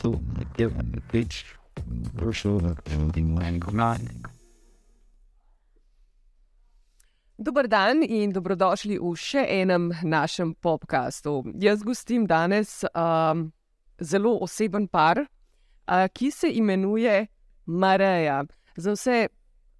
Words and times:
tu 0.00 0.14
je 0.58 0.68
več 1.12 1.44
prišel 2.18 2.60
in 3.16 3.32
manj. 3.72 4.08
Dober 7.38 7.68
dan 7.70 8.02
in 8.02 8.32
dobrodošli 8.34 8.98
v 8.98 9.14
še 9.14 9.44
enem 9.46 9.92
našem 10.02 10.56
podkastu. 10.58 11.44
Jaz 11.62 11.84
gostim 11.86 12.26
danes 12.26 12.82
um, 12.90 13.52
zelo 14.02 14.32
oseben 14.42 14.88
par, 14.90 15.22
uh, 15.22 16.06
ki 16.10 16.32
se 16.34 16.50
imenuje 16.50 17.28
Mareja. 17.66 18.42
Za 18.74 18.96
vse 18.96 19.28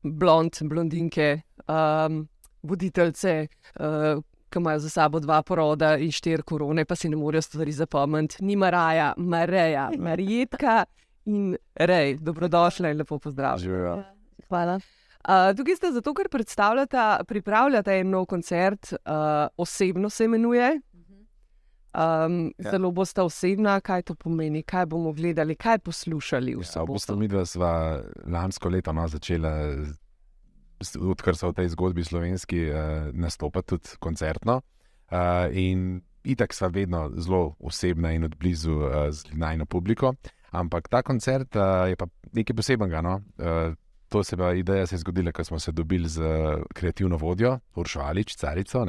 blond, 0.03 0.55
blondinke, 0.71 1.43
um, 1.67 2.29
voditeljce, 2.63 3.49
uh, 3.81 4.23
ki 4.51 4.59
imajo 4.59 4.79
za 4.79 4.91
sabo 4.91 5.21
dva 5.21 5.43
poroda 5.43 5.97
in 5.97 6.13
štiri 6.13 6.43
korone, 6.43 6.85
pa 6.85 6.97
si 6.97 7.09
ne 7.09 7.17
morejo 7.17 7.43
stvari 7.43 7.73
zapomniti. 7.73 8.45
Ni 8.45 8.57
Maraja, 8.57 9.15
Mareja, 9.17 9.91
Marijetka 9.99 10.85
in 11.25 11.57
Rej. 11.75 12.17
Dobrodošla 12.21 12.91
in 12.91 12.99
lepo 12.99 13.19
pozdravljena. 13.19 14.05
Hvala. 14.49 14.81
Uh, 15.29 15.51
tukaj 15.57 15.77
ste 15.77 15.91
zato, 15.93 16.15
ker 16.15 16.29
predstavljate, 16.33 17.25
pripravljate 17.29 17.99
en 18.01 18.11
nov 18.11 18.25
koncert, 18.27 18.93
uh, 18.93 19.49
osebno 19.57 20.11
se 20.11 20.25
imenuje. 20.25 20.81
Um, 21.99 22.53
ja. 22.59 22.71
Zelo 22.71 22.91
boste 22.91 23.23
osebna, 23.23 23.81
kaj 23.81 24.03
to 24.03 24.15
pomeni, 24.15 24.63
kaj 24.63 24.87
bomo 24.87 25.13
gledali, 25.13 25.57
kaj 25.57 25.79
poslušali. 25.79 26.57
Ja, 26.77 26.85
mi 27.17 27.29
dva 27.29 27.45
sva 27.47 28.01
lansko 28.27 28.69
leto 28.69 28.93
no, 28.93 29.09
začela, 29.09 29.53
odkar 31.01 31.37
so 31.37 31.51
v 31.51 31.61
tej 31.61 31.73
zgodbi 31.75 32.05
slovenski, 32.05 32.69
uh, 32.71 33.09
nastopati 33.13 33.75
tudi 33.75 33.97
koncertno. 33.99 34.61
Uh, 35.09 35.49
in 35.57 36.03
itak 36.25 36.53
sva 36.53 36.69
vedno 36.69 37.09
zelo 37.17 37.57
osebna 37.59 38.13
in 38.13 38.25
odblizu 38.25 38.73
uh, 38.73 39.09
z 39.11 39.33
najno 39.33 39.67
publiko. 39.67 40.15
Ampak 40.51 40.89
ta 40.89 41.03
koncert 41.03 41.57
uh, 41.57 41.89
je 41.89 41.97
pa 41.97 42.07
nekaj 42.33 42.57
posebnega. 42.57 43.01
No? 43.03 43.21
Uh, 43.39 43.75
to 44.09 44.25
se 44.25 44.37
pa 44.37 44.53
ideja 44.53 44.87
se 44.87 44.95
je 44.95 44.99
zgodila, 44.99 45.33
ko 45.33 45.45
smo 45.45 45.59
se 45.59 45.73
dobili 45.73 46.09
z 46.09 46.23
kreativno 46.75 47.17
vodjo, 47.17 47.59
Uršo 47.75 48.01
Alič, 48.01 48.37
carico, 48.37 48.87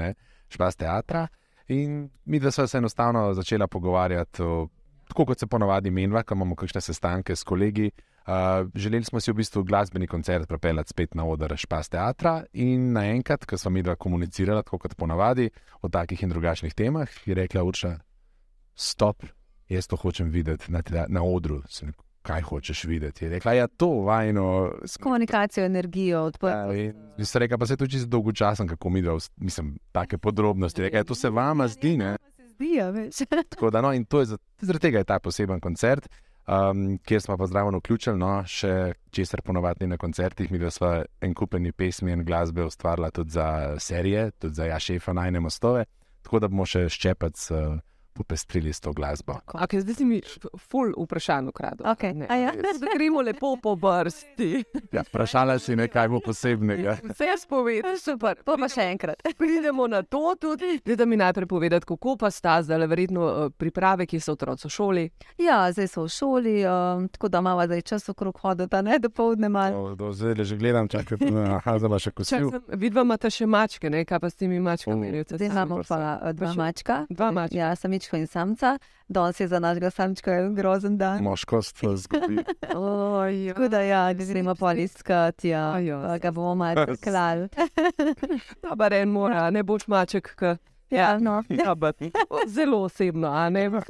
špas 0.50 0.76
teatra. 0.76 1.28
In 1.68 2.10
mi, 2.26 2.40
da 2.40 2.52
smo 2.52 2.68
se 2.68 2.78
enostavno 2.78 3.34
začeli 3.34 3.68
pogovarjati, 3.68 4.42
o, 4.42 4.68
tako 5.08 5.26
kot 5.26 5.40
se 5.40 5.48
ponovadi 5.48 5.92
menjava, 5.92 6.24
ko 6.24 6.34
imamo 6.34 6.56
kakšne 6.56 6.82
sestanke 6.82 7.36
s 7.36 7.44
kolegi. 7.44 7.92
Uh, 8.30 8.70
želeli 8.76 9.04
smo 9.04 9.20
si 9.20 9.32
v 9.32 9.36
bistvu 9.36 9.64
glasbeni 9.64 10.08
koncert 10.08 10.48
prepeljati 10.48 10.90
spet 10.90 11.16
na 11.16 11.26
oder 11.26 11.58
Špas 11.58 11.90
teatra. 11.90 12.44
In 12.54 12.92
naenkrat, 12.94 13.46
ko 13.46 13.58
smo 13.58 13.72
mi 13.72 13.82
dva 13.82 13.96
komunicirali, 13.96 14.62
tako 14.64 14.78
kot 14.78 14.94
ponovadi, 14.96 15.50
o 15.82 15.90
takih 15.90 16.24
in 16.24 16.30
drugačnih 16.30 16.74
temah, 16.74 17.10
je 17.26 17.34
rekla 17.34 17.64
Urša: 17.64 17.96
Stop, 18.76 19.26
jaz 19.70 19.88
to 19.88 19.96
hočem 19.96 20.30
videti 20.30 20.72
na, 20.72 20.84
na 21.08 21.24
odru. 21.24 21.64
Kaj 22.22 22.42
hočeš 22.42 22.84
videti? 22.84 23.26
Je 23.26 23.30
rekla, 23.30 23.54
ja, 23.54 23.66
je 23.66 23.68
to 23.78 23.90
vajno. 24.06 24.74
S 24.86 24.98
komunikacijo, 24.98 25.66
energijo, 25.66 26.22
odprto. 26.22 26.74
Ja, 26.74 27.26
Ste 27.26 27.40
rekli, 27.40 27.58
pa 27.58 27.66
se 27.66 27.78
to 27.78 27.88
čisto 27.88 28.08
dolgo 28.08 28.32
časa, 28.32 28.66
kako 28.66 28.90
mi 28.90 29.02
dvajset, 29.02 29.34
mislim, 29.38 29.80
take 29.92 30.18
podrobnosti. 30.18 30.82
Rekla, 30.82 31.04
to 31.04 31.16
se 31.16 31.30
vama 31.30 31.68
zdi, 31.68 31.98
ne? 31.98 32.18
Zdi, 32.46 32.74
ja, 32.76 32.90
več. 32.90 33.24
Tako 33.50 33.70
da, 33.70 33.82
no, 33.82 33.94
in 33.94 34.06
to 34.06 34.20
je 34.20 34.36
zaradi 34.62 34.82
tega 34.82 34.98
je 35.02 35.04
ta 35.04 35.20
poseben 35.20 35.60
koncert, 35.60 36.10
um, 36.50 36.98
kjer 37.06 37.22
smo 37.22 37.38
pa 37.38 37.48
zraven 37.48 37.78
vključili, 37.80 38.18
no, 38.18 38.32
še 38.46 38.94
česar 39.12 39.42
ponovadi 39.46 39.88
na 39.88 39.98
koncertih. 39.98 40.52
Mi 40.52 40.72
smo 40.72 40.92
en 41.22 41.34
kupeni 41.34 41.72
pesmi 41.72 42.12
in 42.12 42.26
glasbe 42.26 42.66
ustvarjali 42.66 43.12
tudi 43.12 43.38
za 43.38 43.76
serije, 43.80 44.32
tudi 44.32 44.54
za 44.54 44.66
Jašefa 44.66 45.14
najne 45.14 45.40
mostove, 45.40 45.86
tako 46.22 46.40
da 46.40 46.48
bomo 46.48 46.66
še 46.66 46.88
ščepec. 46.90 47.46
Uh, 47.52 47.78
popestrili 48.14 48.74
s 48.74 48.80
to 48.80 48.94
glasbo. 48.94 49.40
Okay, 49.54 49.80
zdaj 49.82 49.96
si 49.96 50.06
mi 50.06 50.22
ful 50.58 50.94
vprašanje 50.98 51.50
ukradel. 51.50 51.86
Okay. 51.88 52.14
Ja? 52.42 52.52
Zdaj 52.76 52.90
gremo 52.96 53.22
lepo 53.22 53.56
po 53.62 53.76
vrsti. 53.76 54.64
Ja, 54.92 55.04
vprašala 55.08 55.60
si 55.60 55.76
nekaj 55.76 56.10
posebnega. 56.26 56.98
Vse 57.04 57.26
jaz 57.26 57.46
povedal, 57.46 57.98
super. 58.08 58.36
Pa, 58.46 58.58
pa 58.60 58.70
še 58.70 58.90
enkrat. 58.92 59.22
Pridemo 59.40 59.88
na 59.88 60.02
to 60.04 60.36
tudi. 60.40 60.80
Da 60.96 61.06
mi 61.06 61.18
najprej 61.18 61.48
povedati, 61.48 61.86
kako 61.86 62.18
pa 62.20 62.32
sta 62.32 62.60
zdaj 62.64 62.88
verjetno 62.88 63.30
eh, 63.30 63.50
priprave, 63.58 64.06
ki 64.10 64.20
so 64.20 64.36
otroci 64.36 64.68
v 64.68 64.72
šoli. 64.74 65.06
Ja, 65.40 65.62
zdaj 65.72 65.88
so 65.88 66.06
v 66.08 66.14
šoli, 66.14 66.56
um, 66.66 67.08
tako 67.14 67.30
da 67.30 67.40
imamo 67.40 67.66
zdaj 67.66 67.82
čas 67.82 68.10
okrog 68.10 68.40
hoditi, 68.42 68.82
ne 68.84 69.00
do 69.00 69.10
povdne 69.10 69.50
malo. 69.50 69.96
Do 69.96 70.12
zdaj 70.14 70.44
že 70.44 70.58
gledam, 70.58 70.88
čakaj, 70.88 71.18
da 71.18 71.78
ima 71.86 72.00
še 72.00 72.12
kosil. 72.12 72.52
Vidva 72.68 73.06
imate 73.08 73.32
še 73.32 73.48
mačke, 73.48 73.90
ne? 73.90 74.04
kaj 74.06 74.20
pa 74.20 74.30
s 74.30 74.40
temi 74.40 74.60
mačkami? 74.60 75.24
Zdaj 75.30 75.48
imamo 75.48 75.82
pa 75.88 76.34
dva 76.34 76.54
mačka. 76.58 77.04
Dva 77.10 77.32
mačka. 77.32 77.58
Ja, 77.58 77.72
samičko 78.00 78.18
in 78.18 78.28
samca. 78.28 78.78
Danes 79.08 79.40
je 79.40 79.48
za 79.48 79.60
našega 79.60 79.90
samčka 79.90 80.50
grozen 80.50 80.98
dan. 80.98 81.24
Moškost 81.24 81.78
zgubi. 81.96 82.44
Tako 83.48 83.68
da 83.68 83.82
ja, 83.82 84.14
gremo 84.14 84.56
pa 84.56 84.74
iskati, 84.74 85.50
ja, 85.50 85.76
pa 86.08 86.18
ga 86.18 86.32
bomo 86.32 86.56
malo 86.56 86.86
klali. 87.04 87.50
Dobar 88.70 88.94
en 88.94 89.10
mora, 89.10 89.50
ne 89.50 89.64
boš 89.64 89.88
maček. 89.88 90.36
K... 90.36 90.56
Ja, 90.90 91.18
no. 91.18 91.44
ja, 91.50 91.76
zelo 92.48 92.82
osebno, 92.84 93.28
a 93.28 93.50
ne. 93.50 93.68
Uh, 93.68 93.84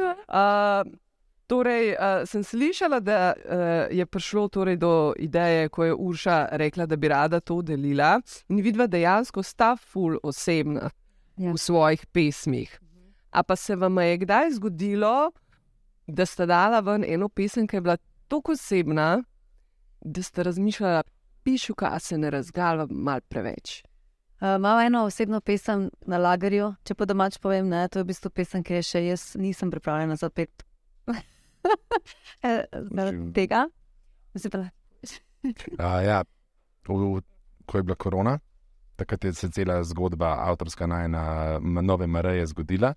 Torej, 1.47 1.96
uh, 1.97 2.28
sem 2.30 2.44
slišala, 2.44 3.00
da 3.00 3.34
uh, 3.34 3.97
je 3.97 4.06
prišlo 4.06 4.47
torej 4.47 4.78
do 4.78 5.14
ideje, 5.18 5.70
ko 5.70 5.84
je 5.84 5.94
Urša 5.94 6.47
rekla, 6.52 6.86
da 6.86 6.96
bi 6.96 7.08
rada 7.08 7.40
to 7.40 7.62
delila. 7.62 8.22
In 8.50 8.62
vidva 8.62 8.88
dejansko 8.88 9.44
sta 9.44 9.76
ful 9.76 10.20
osebna 10.24 10.91
ja. 11.38 11.52
v 11.52 11.58
svojih 11.58 12.06
pesmih. 12.06 12.80
A 13.31 13.44
pa 13.44 13.56
se 13.56 13.75
vam 13.75 13.97
je 13.97 14.17
kdaj 14.17 14.51
zgodilo, 14.51 15.31
da 16.07 16.25
ste 16.25 16.45
dala 16.45 16.79
ven 16.79 17.06
eno 17.07 17.29
pesem, 17.29 17.67
ki 17.67 17.78
je 17.78 17.81
bila 17.81 17.97
tako 18.28 18.51
osebna, 18.51 19.23
da 20.01 20.23
ste 20.23 20.44
razmišljali, 20.44 21.03
pišu, 21.44 21.75
kaj 21.75 22.00
se 22.00 22.17
ne 22.17 22.29
razgalva 22.29 22.88
mal 22.90 23.22
preveč. 23.22 23.84
Imamo 24.41 24.78
uh, 24.78 24.85
eno 24.85 25.03
osebno 25.03 25.41
pesem 25.41 25.90
na 26.07 26.17
lagerju, 26.17 26.73
če 26.84 26.95
pa 26.95 27.06
domač 27.06 27.38
povem, 27.44 27.67
ne, 27.69 27.88
to 27.88 28.00
je 28.00 28.03
v 28.03 28.07
bistvu 28.07 28.31
pesem, 28.31 28.63
ki 28.63 28.79
je 28.79 28.84
še 28.88 29.01
jaz 29.06 29.23
nisem 29.35 29.72
pripravljena 29.72 30.16
za 30.16 30.29
pet. 30.29 30.63
Tega? 33.35 33.66
A, 35.79 35.90
ja, 36.03 36.23
v, 36.88 37.22
ko 37.66 37.78
je 37.78 37.84
bila 37.84 37.96
korona, 37.96 38.40
takrat 38.96 39.28
je 39.28 39.34
se 39.34 39.51
cela 39.51 39.84
zgodba, 39.84 40.38
avtorska 40.47 40.88
najna, 40.88 41.59
nove 41.59 42.07
Mareje 42.07 42.46
zgodila 42.53 42.94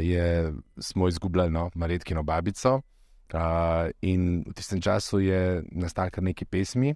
je, 0.00 0.52
smo 0.78 1.08
izgubljali 1.08 1.50
no, 1.50 1.70
Maretkino 1.74 2.22
babico. 2.22 2.80
Uh, 3.34 3.90
in 4.00 4.44
v 4.46 4.52
tistem 4.54 4.80
času 4.80 5.18
je 5.18 5.62
nastalo 5.72 6.10
kar 6.10 6.22
nekaj 6.22 6.46
pesmi, 6.46 6.94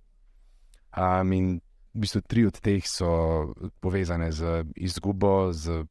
um, 0.95 1.33
in 1.33 1.47
v 1.95 2.03
bistvu 2.05 2.21
tri 2.21 2.45
od 2.47 2.61
teh 2.61 2.85
so 2.87 3.55
povezane 3.81 4.29
z 4.33 4.63
izgubo, 4.77 5.51
z 5.53 5.83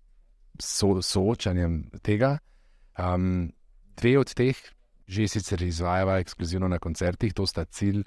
so, 0.59 1.01
soočanjem 1.01 1.89
tega. 2.01 2.37
Um, 2.95 3.51
dve 3.97 4.19
od 4.19 4.33
teh 4.33 4.55
že 5.07 5.27
sicer 5.27 5.61
izvajajo 5.63 6.17
ekskluzivno 6.19 6.67
na 6.67 6.79
koncertih, 6.79 7.33
to 7.33 7.47
sta 7.47 7.65
cilj 7.65 8.03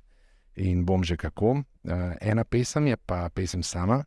in 0.56 0.84
bom 0.84 1.04
že 1.04 1.16
kako. 1.16 1.50
Uh, 1.50 2.12
ena 2.20 2.44
pesem 2.44 2.86
je 2.86 2.96
pa 2.96 3.28
pesem 3.34 3.62
sama, 3.62 4.04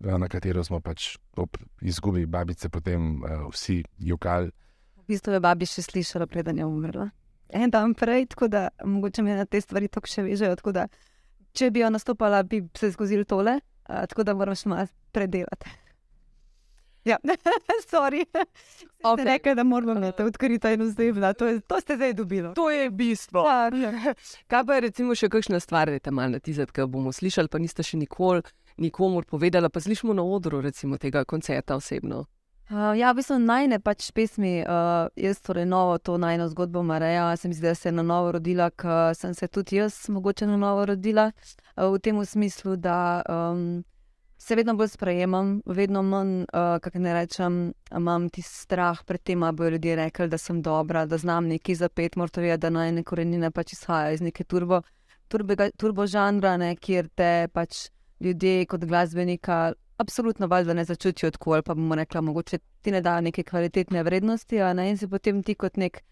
na 0.00 0.28
katero 0.28 0.64
smo 0.64 0.80
pač 0.80 1.16
ob 1.36 1.56
izgubi 1.80 2.26
babice 2.26 2.68
potem 2.68 3.20
uh, 3.22 3.48
vsi 3.52 3.82
jokali. 3.98 4.50
V 4.96 5.06
bistvu 5.10 5.36
je 5.36 5.40
babi 5.44 5.68
še 5.68 5.84
slišala, 5.84 6.28
preden 6.30 6.60
je 6.60 6.66
umrla. 6.66 7.10
En 7.50 7.70
dan 7.70 7.94
prej, 7.98 8.28
tako 8.30 8.48
da 8.48 8.68
mogoče 8.84 9.22
me 9.26 9.36
na 9.36 9.44
te 9.44 9.60
stvari 9.60 9.90
tako 9.90 10.08
še 10.08 10.22
vežejo. 10.22 10.56
Da, 10.72 10.86
če 11.52 11.70
bi 11.74 11.82
jo 11.82 11.90
nastopala, 11.90 12.44
bi 12.46 12.62
se 12.78 12.92
zgodil 12.94 13.26
tole, 13.28 13.58
uh, 13.60 14.02
tako 14.08 14.24
da 14.24 14.36
moram 14.38 14.56
še 14.56 14.72
malo 14.72 14.90
predelati. 15.12 15.76
Ja, 17.04 17.16
sorry. 17.90 18.26
Okay. 19.02 19.24
Rekaj, 19.24 19.54
da 19.54 19.64
moramo 19.64 19.92
imeti 19.92 20.22
odkrito 20.22 20.68
in 20.68 20.82
vzdevno. 20.82 21.32
To, 21.32 21.46
to 21.60 21.80
ste 21.80 21.96
zdaj 21.96 22.12
dobili. 22.12 22.50
To 22.54 22.70
je 22.70 22.90
bistvo. 22.90 23.40
Ja. 23.48 23.70
Kaj 24.52 24.64
pa 24.66 24.76
je 24.76 24.80
recimo 24.84 25.16
še 25.16 25.30
kakšna 25.32 25.62
stvar, 25.64 25.88
da 25.88 25.98
te 25.98 26.12
malo 26.12 26.36
natizati, 26.36 26.74
ki 26.76 26.84
bomo 26.92 27.12
slišali, 27.12 27.48
pa 27.48 27.58
niste 27.58 27.82
še 27.82 27.96
nikoli 27.96 28.44
nikomor 28.80 29.24
povedala, 29.28 29.68
pa 29.68 29.80
slišimo 29.80 30.14
na 30.16 30.24
odru 30.24 30.60
recimo, 30.60 30.98
tega 30.98 31.24
koncerta 31.24 31.76
osebno. 31.76 32.24
Uh, 32.70 32.94
ja, 32.94 33.10
v 33.10 33.18
bistvu 33.18 33.40
najne 33.42 33.80
pač 33.82 34.12
pesmi, 34.14 34.60
uh, 34.62 35.10
jaz 35.18 35.40
torej 35.42 35.66
novo 35.66 35.96
to 35.98 36.14
najno 36.22 36.46
zgodbo 36.52 36.84
Mareja, 36.86 37.32
sem 37.36 37.50
se, 37.50 37.74
se 37.74 37.90
na 37.90 38.04
novo 38.06 38.30
rodila, 38.36 38.68
ker 38.70 39.10
sem 39.18 39.34
se 39.34 39.48
tudi 39.50 39.80
jaz 39.80 40.06
mogoče 40.06 40.46
na 40.46 40.54
novo 40.56 40.84
rodila, 40.86 41.32
uh, 41.34 41.90
v 41.90 41.98
tem 41.98 42.20
smislu, 42.22 42.76
da 42.78 43.24
um, 43.26 43.82
se 44.38 44.54
vedno 44.54 44.76
bolj 44.78 44.94
sprejemam, 44.94 45.58
vedno 45.66 46.04
manj, 46.06 46.46
uh, 46.46 46.78
kako 46.78 47.02
ne 47.02 47.14
rečem, 47.18 47.58
imam 47.90 48.30
ti 48.30 48.42
strah 48.42 49.02
pred 49.02 49.22
tem, 49.22 49.42
da 49.42 49.50
bodo 49.52 49.74
ljudje 49.74 49.96
rekli, 49.96 50.28
da 50.30 50.38
sem 50.38 50.62
dobra, 50.62 51.08
da 51.10 51.18
znam 51.18 51.50
nekaj 51.50 51.74
zapet, 51.74 52.16
morate 52.16 52.40
vedeti, 52.40 52.62
da 52.62 52.70
najne 52.70 53.02
korenine 53.02 53.50
pač 53.50 53.72
izhajajo 53.72 54.14
iz 54.14 54.22
neke 54.22 54.44
turbo, 54.44 54.82
turbo, 55.26 55.58
turbo 55.76 56.06
žanra, 56.06 56.54
ne, 56.56 56.76
kjer 56.76 57.10
te 57.18 57.48
pač 57.52 57.90
ljudje 58.20 58.66
kot 58.66 58.84
glasbenika 58.84 59.72
absolutno 59.96 60.46
valjda 60.46 60.74
ne 60.74 60.84
začutijo 60.84 61.30
tako, 61.30 61.52
ali 61.52 61.62
pa 61.62 61.74
bomo 61.74 61.94
rekli, 61.94 62.20
mogoče 62.20 62.58
ti 62.80 62.90
ne 62.90 63.00
da 63.00 63.20
neke 63.20 63.42
kvalitetne 63.42 64.02
vrednosti, 64.02 64.58
ne 64.74 64.90
in 64.90 64.96
si 64.98 65.08
potem 65.08 65.42
ti 65.42 65.54
kot 65.54 65.76
nek 65.76 66.02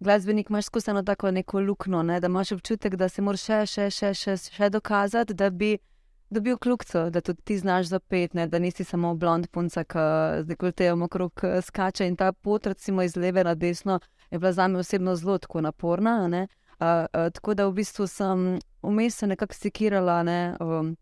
glasbenik 0.00 0.50
imaš 0.50 0.64
skozi 0.64 0.90
eno 0.90 1.02
tako 1.02 1.30
neko 1.30 1.60
luknjo, 1.60 2.02
ne, 2.02 2.20
da 2.20 2.26
imaš 2.26 2.52
občutek, 2.52 2.96
da 2.96 3.08
se 3.08 3.22
moraš 3.22 3.42
še, 3.42 3.66
še, 3.66 3.90
še, 3.90 4.14
še, 4.14 4.36
še 4.36 4.70
dokazati, 4.70 5.34
da 5.34 5.50
bi 5.50 5.78
dobil 6.30 6.58
kljubco, 6.58 7.10
da 7.10 7.20
tudi 7.20 7.42
ti 7.44 7.58
znaš 7.58 7.86
zapet, 7.86 8.34
ne, 8.34 8.46
da 8.46 8.58
nisi 8.58 8.84
samo 8.84 9.14
blond 9.14 9.48
punca, 9.50 9.84
ki 9.84 10.04
z 10.42 10.46
dekoltejem 10.46 11.02
okrog 11.02 11.40
eh, 11.42 11.60
skače. 11.62 12.06
In 12.06 12.16
ta 12.16 12.32
pot, 12.32 12.66
recimo 12.66 13.02
iz 13.02 13.16
leve 13.16 13.44
na 13.44 13.54
desno, 13.54 14.00
je 14.30 14.38
bila 14.38 14.52
za 14.52 14.68
me 14.68 14.78
osebno 14.78 15.16
zelo 15.16 15.38
tako 15.38 15.60
naporna. 15.60 16.18
Uh, 16.28 16.46
uh, 16.86 17.30
tako 17.34 17.54
da 17.54 17.66
v 17.66 17.72
bistvu 17.80 18.06
sem 18.06 18.58
vmes 18.82 19.16
se 19.16 19.26
nekako 19.26 19.54
sekirala, 19.54 20.22
ne, 20.22 20.56
um, 20.60 20.96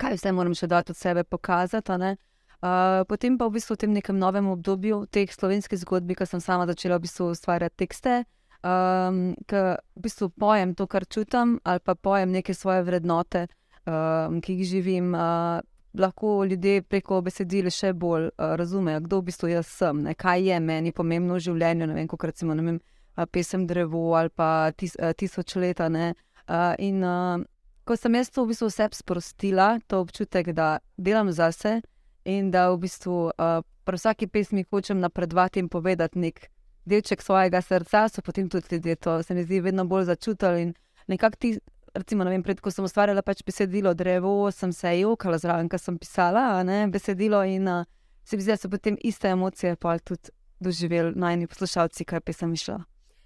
kaj 0.00 0.16
vse 0.18 0.32
moram 0.32 0.56
še 0.56 0.68
dati 0.70 0.94
od 0.94 0.98
sebe 0.98 1.24
pokazati. 1.24 2.16
Uh, 2.60 3.06
potem 3.08 3.38
pa 3.40 3.48
v 3.48 3.56
bistvu 3.56 3.72
v 3.76 3.80
tem 3.80 3.92
nekem 3.96 4.18
novem 4.20 4.44
obdobju 4.52 5.06
teh 5.08 5.30
slovenskih 5.32 5.80
zgodb, 5.80 6.12
ko 6.12 6.26
sem 6.28 6.42
sama 6.44 6.66
začela 6.68 6.98
v 6.98 7.06
bistvu 7.06 7.30
ustvarjati 7.32 7.86
tekste, 7.86 8.16
um, 8.60 9.32
ki 9.48 9.62
v 9.80 10.02
bistvu 10.04 10.28
pojem 10.36 10.74
to, 10.76 10.84
kar 10.84 11.08
čutim, 11.08 11.56
ali 11.64 11.80
pa 11.80 11.96
pojem 11.96 12.36
neke 12.36 12.52
svoje 12.52 12.84
vrednote, 12.84 13.46
um, 13.88 14.40
ki 14.44 14.60
jih 14.60 14.72
živim. 14.76 15.14
Uh, 15.16 15.64
lahko 15.98 16.44
ljudje 16.46 16.84
preko 16.86 17.16
besedil 17.18 17.66
še 17.74 17.92
bolj 17.98 18.28
uh, 18.28 18.52
razumejo, 18.58 19.00
kdo 19.06 19.18
v 19.20 19.26
bistvu 19.26 19.48
jaz 19.50 19.70
sem, 19.80 20.04
ne, 20.04 20.14
kaj 20.14 20.44
je 20.46 20.58
meni 20.62 20.92
pomembno 20.94 21.34
v 21.34 21.44
življenju. 21.48 21.88
Ne 21.90 21.96
vem, 21.96 22.10
kot 22.10 22.28
recimo 22.28 22.54
vem, 22.54 22.78
uh, 23.16 23.26
pesem 23.26 23.66
Drevo 23.66 24.04
ali 24.14 24.30
pa 24.30 24.70
tis, 24.76 24.94
uh, 25.00 25.10
Tisoč 25.16 25.56
leta. 25.56 25.88
Uh, 25.90 26.74
in 26.78 27.02
uh, 27.02 27.42
ko 27.90 27.96
sem 27.98 28.14
jaz 28.14 28.28
to 28.30 28.44
v 28.44 28.52
bistvu 28.52 28.68
vse 28.70 28.86
sprostila, 28.94 29.80
to 29.90 29.98
občutek, 29.98 30.52
da 30.54 30.78
delam 30.94 31.32
zase 31.34 31.80
in 32.22 32.52
da 32.54 32.68
v 32.70 32.78
bistvu 32.84 33.16
uh, 33.34 33.64
pri 33.82 33.98
vsaki 33.98 34.28
pesmi 34.30 34.62
hočem 34.70 35.00
napredovati 35.02 35.58
in 35.58 35.66
povedati 35.68 36.22
nek 36.22 36.38
delček 36.86 37.18
svojega 37.22 37.58
srca, 37.58 38.06
so 38.08 38.22
potem 38.22 38.46
tudi 38.48 38.76
ljudje 38.76 38.96
to 38.96 39.22
se 39.22 39.34
mi 39.34 39.42
zdi 39.42 39.60
vedno 39.60 39.84
bolj 39.84 40.04
začutili 40.04 40.62
in 40.62 40.74
nekako 41.08 41.36
ti. 41.36 41.58
Recimo, 41.90 42.22
ne 42.22 42.30
vem, 42.30 42.42
pred, 42.46 42.60
ko 42.62 42.70
sem 42.70 42.86
ustvarjala 42.86 43.22
pač 43.26 43.40
besedilo 43.42 43.90
drevo, 43.98 44.46
sem 44.54 44.70
se 44.72 44.92
jokala 45.00 45.40
zraven, 45.42 45.66
ker 45.66 45.80
sem 45.82 45.96
pisala 45.98 46.62
ne, 46.62 46.84
besedilo 46.86 47.42
in 47.42 47.66
uh, 47.66 47.88
se 48.22 48.38
mi 48.38 48.44
zdi, 48.46 48.52
da 48.52 48.56
so 48.56 48.70
potem 48.70 48.94
iste 49.02 49.26
emocije 49.26 49.74
pa 49.74 49.96
tudi 49.98 50.30
doživeli 50.62 51.18
najni 51.18 51.50
poslušalci, 51.50 52.06
kaj 52.06 52.22
pesem 52.22 52.54
išla. 52.54 52.78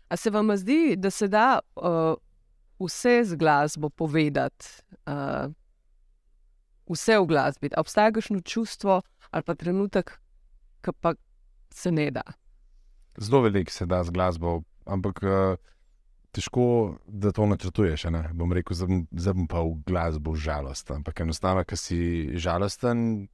A 0.09 0.17
se 0.17 0.33
vam 0.33 0.57
zdi, 0.57 0.97
da 0.97 1.11
se 1.11 1.29
da 1.29 1.59
uh, 1.77 2.17
vse 2.85 3.25
z 3.25 3.37
glasbo 3.41 3.91
povedati, 3.91 4.67
uh, 5.07 5.51
vse 6.91 7.19
v 7.19 7.27
glasbi? 7.27 7.73
A 7.75 7.81
obstaja 7.81 8.13
kakšno 8.13 8.41
čustvo 8.41 9.03
ali 9.31 9.43
pa 9.43 9.55
trenutek, 9.55 10.19
ki 10.85 10.93
pa 11.01 11.15
se 11.75 11.91
ne 11.91 12.11
da? 12.11 12.23
Zelo 13.19 13.43
veliko 13.43 13.73
se 13.73 13.87
da 13.87 14.05
z 14.05 14.11
glasbo, 14.11 14.63
ampak 14.87 15.23
uh, 15.23 15.57
težko, 16.35 16.99
da 17.07 17.33
to 17.33 17.47
načrtuješ. 17.47 18.05
Ne? 18.15 18.29
Bom 18.35 18.53
rekel, 18.53 18.77
zdaj 18.77 19.35
bom- 19.35 19.49
pa 19.49 19.63
v 19.63 19.79
glasbo 19.87 20.35
žalosten. 20.35 21.03
Ampak 21.03 21.21
enostavno, 21.21 21.65
ker 21.65 21.79
si 21.79 22.35
žalosten, 22.35 23.29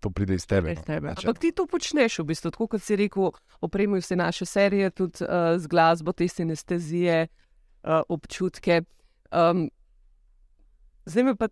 to 0.00 0.10
pride 0.10 0.34
iz 0.34 0.46
tebe. 0.46 0.70
Brez 0.70 0.78
no. 0.78 0.86
tebe. 0.86 1.14
Pač, 1.14 1.24
Ampak 1.24 1.42
ti 1.42 1.50
to 1.52 1.66
počneš, 1.66 2.20
v 2.22 2.30
bistvu, 2.30 2.52
tako 2.54 2.68
kot 2.76 2.82
si 2.84 2.96
rekel, 2.96 3.32
opremijo 3.60 4.02
vse 4.04 4.16
naše 4.16 4.46
serije 4.46 4.90
tudi 4.90 5.24
uh, 5.24 5.56
z 5.58 5.66
glasbo, 5.66 6.12
te 6.12 6.28
sinestezije, 6.28 7.26
uh, 7.86 8.02
občutke. 8.08 8.82
Um, 9.30 9.70
zdaj 11.06 11.24
me 11.24 11.34
pa 11.36 11.48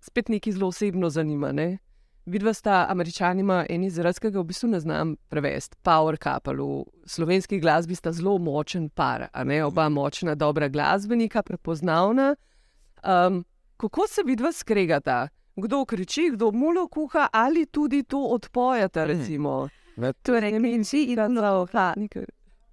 spet 0.00 0.28
nekaj 0.28 0.52
zelo 0.52 0.68
osebno 0.68 1.10
zanima. 1.10 1.52
Ne? 1.52 1.78
Vidva 2.26 2.52
sta 2.52 2.86
američanima 2.88 3.66
en 3.70 3.84
izraz, 3.84 4.18
ki 4.18 4.30
ga 4.34 4.40
v 4.40 4.48
bistvu 4.50 4.68
ne 4.72 4.80
znam 4.80 5.14
prevesti. 5.30 5.76
Power 5.82 6.18
couple. 6.18 6.56
V 6.56 6.84
slovenski 7.06 7.60
glasbi 7.62 7.94
sta 7.94 8.12
zelo 8.12 8.38
močen 8.38 8.88
par, 8.88 9.28
a 9.32 9.44
ne 9.44 9.62
oba 9.64 9.88
močna, 9.88 10.34
dobra 10.34 10.68
glasbenika, 10.68 11.42
prepoznavna. 11.42 12.34
Um, 13.06 13.44
kako 13.76 14.06
se 14.06 14.22
vidva 14.26 14.52
skregata? 14.52 15.28
Kdo 15.56 15.84
kriči, 15.84 16.30
kdo 16.32 16.50
mulo 16.52 16.88
kuha, 16.88 17.28
ali 17.32 17.66
tudi 17.66 18.02
to 18.02 18.18
odpojata, 18.18 19.04
recimo. 19.04 19.68
Ne, 19.96 20.12
Torej, 20.12 20.58
kriči 20.60 21.12
in 21.12 21.38
loha. 21.38 21.94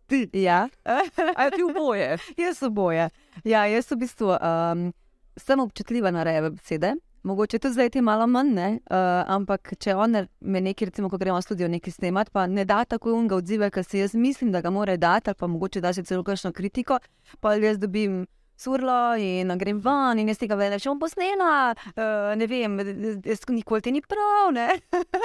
Ti, 0.07 0.29
Ja, 0.33 0.67
a 1.39 1.49
ti 1.49 1.63
oboje. 1.63 2.17
jaz 2.37 2.63
oboje. 2.63 3.09
Ja, 3.43 3.65
jaz 3.65 3.91
v 3.91 3.95
bistvu 3.95 4.35
um, 4.35 4.91
sem 5.37 5.59
občutljiva 5.59 6.11
na 6.11 6.23
reve 6.23 6.49
besede. 6.49 6.93
Mogoče 7.23 7.59
tudi 7.59 7.73
zdaj 7.73 7.89
ti 7.89 8.01
malo 8.01 8.27
manj, 8.27 8.49
ne? 8.53 8.69
uh, 8.91 9.23
ampak 9.31 9.73
če 9.79 9.95
on 9.95 10.27
me 10.41 10.61
nekaj, 10.61 10.89
recimo, 10.91 11.09
ko 11.09 11.17
gremo 11.17 11.37
v 11.39 11.45
studio 11.45 11.69
nekaj 11.71 11.93
snemati, 11.95 12.31
pa 12.35 12.47
ne 12.47 12.65
da 12.67 12.81
tako 12.85 13.13
unga 13.15 13.37
odziva, 13.39 13.69
ker 13.71 13.85
si 13.87 14.01
jaz 14.01 14.11
mislim, 14.15 14.51
da 14.51 14.61
ga 14.61 14.69
mora 14.69 14.97
dati, 14.97 15.29
ali 15.31 15.39
pa 15.39 15.47
mogoče 15.47 15.81
da 15.81 15.93
še 15.95 16.03
celo 16.03 16.23
kakšno 16.23 16.51
kritiko, 16.51 16.99
pa 17.39 17.55
jaz 17.55 17.79
dobim 17.79 18.25
surlo 18.57 19.15
in 19.19 19.51
grem 19.57 19.79
ven 19.83 20.19
in 20.21 20.29
jaz 20.31 20.39
tega 20.41 20.57
vedem, 20.59 20.79
če 20.79 20.91
bom 20.91 21.01
posnela, 21.01 21.73
uh, 21.73 22.31
ne 22.39 22.47
vem, 22.49 22.77
jaz 23.25 23.43
nikoli 23.49 23.83
ti 23.83 23.93
ni 23.95 24.01
prav, 24.01 24.53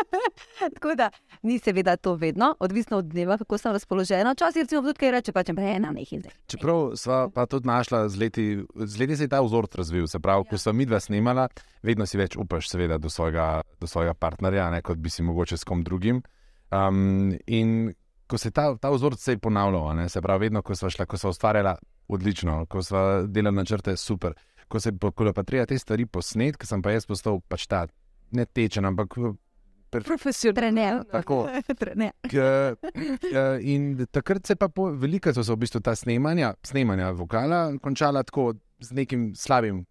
tako 0.76 0.94
da 0.98 1.10
ni 1.42 1.58
seveda 1.58 1.96
to 1.96 2.14
vedno, 2.19 2.54
odvisno 2.60 2.98
od 3.02 3.10
dneva, 3.12 3.38
kako 3.38 3.58
sem 3.58 3.72
razpoložena. 3.76 4.32
Včasih 4.32 4.64
recimo 4.66 4.82
tudi 4.82 4.98
kaj 4.98 5.14
reče, 5.19 5.34
pa 5.36 5.44
če 5.46 5.54
ne, 5.58 5.76
na 5.82 5.92
nekaj 5.94 6.25
zdaj. 6.25 6.34
Čeprav 6.54 6.82
sva 6.98 7.20
pa 7.34 7.46
tudi 7.46 7.69
našla 7.69 8.06
z 8.08 8.20
leti, 8.20 8.46
z 8.75 9.00
leti 9.00 9.16
se 9.16 9.28
je 9.28 9.32
ta 9.32 9.42
vzorc 9.44 9.75
razvil. 9.78 10.08
Se 10.08 10.20
pravi, 10.22 10.46
ja. 10.46 10.50
ko 10.50 10.60
sva 10.60 10.75
midva 10.76 11.00
snemala, 11.00 11.48
vedno 11.82 12.06
si 12.06 12.19
več 12.19 12.36
upaš, 12.38 12.70
seveda, 12.72 12.98
do 12.98 13.10
svojega, 13.12 13.62
do 13.80 13.86
svojega 13.90 14.14
partnerja, 14.14 14.70
ne, 14.75 14.82
kot 14.82 14.98
bi 14.98 15.12
si 15.12 15.26
mogoče 15.26 15.58
s 15.58 15.69
kom 15.69 15.84
drugim. 15.86 16.22
Um, 16.75 17.32
in 17.46 17.94
ko 18.28 18.38
se 18.38 18.50
ta, 18.50 18.76
ta 18.76 18.90
vzorc 18.92 19.20
se 19.20 19.32
je 19.32 19.38
ponavljal, 19.38 19.96
ne, 19.96 20.08
se 20.08 20.20
pravi, 20.22 20.46
vedno, 20.46 20.62
ko 20.62 20.76
sva 20.76 20.90
šla, 20.92 21.06
ko 21.08 21.19
sva 21.19 21.30
ustvarjala 21.32 21.76
odlično, 22.08 22.66
ko 22.69 22.82
sva 22.82 23.22
delala 23.26 23.62
načrte 23.62 23.96
super. 23.96 24.36
Ko 24.69 24.80
se 24.80 24.92
je 24.92 25.32
pa 25.32 25.42
treba 25.42 25.66
te 25.66 25.78
stvari 25.78 26.06
posnet, 26.06 26.56
ker 26.56 26.69
sem 26.69 26.82
pa 26.82 26.92
jaz 26.92 27.06
postal 27.08 27.40
pač 27.48 27.66
ta 27.66 27.86
ne 28.30 28.44
tečen, 28.44 28.84
ampak 28.84 29.16
Profesionalno. 29.90 30.60
Trener. 30.60 31.04
tako. 31.10 31.48
Trener. 31.80 32.12
K- 32.28 32.36
eh, 33.32 33.60
In 33.60 34.06
takrat 34.10 34.46
se 34.46 34.56
pa 34.56 34.69
po, 34.69 34.90
veliko 34.92 35.32
so 35.32 35.42
se 35.44 35.52
v 35.52 35.56
bistvu 35.56 35.80
ta 35.80 35.94
snemanja, 35.96 36.54
snemanja 36.62 37.10
vokala 37.10 37.72
končala 37.82 38.22
tako 38.22 38.54
z 38.80 38.92
nekim 38.92 39.34
slabim 39.34 39.86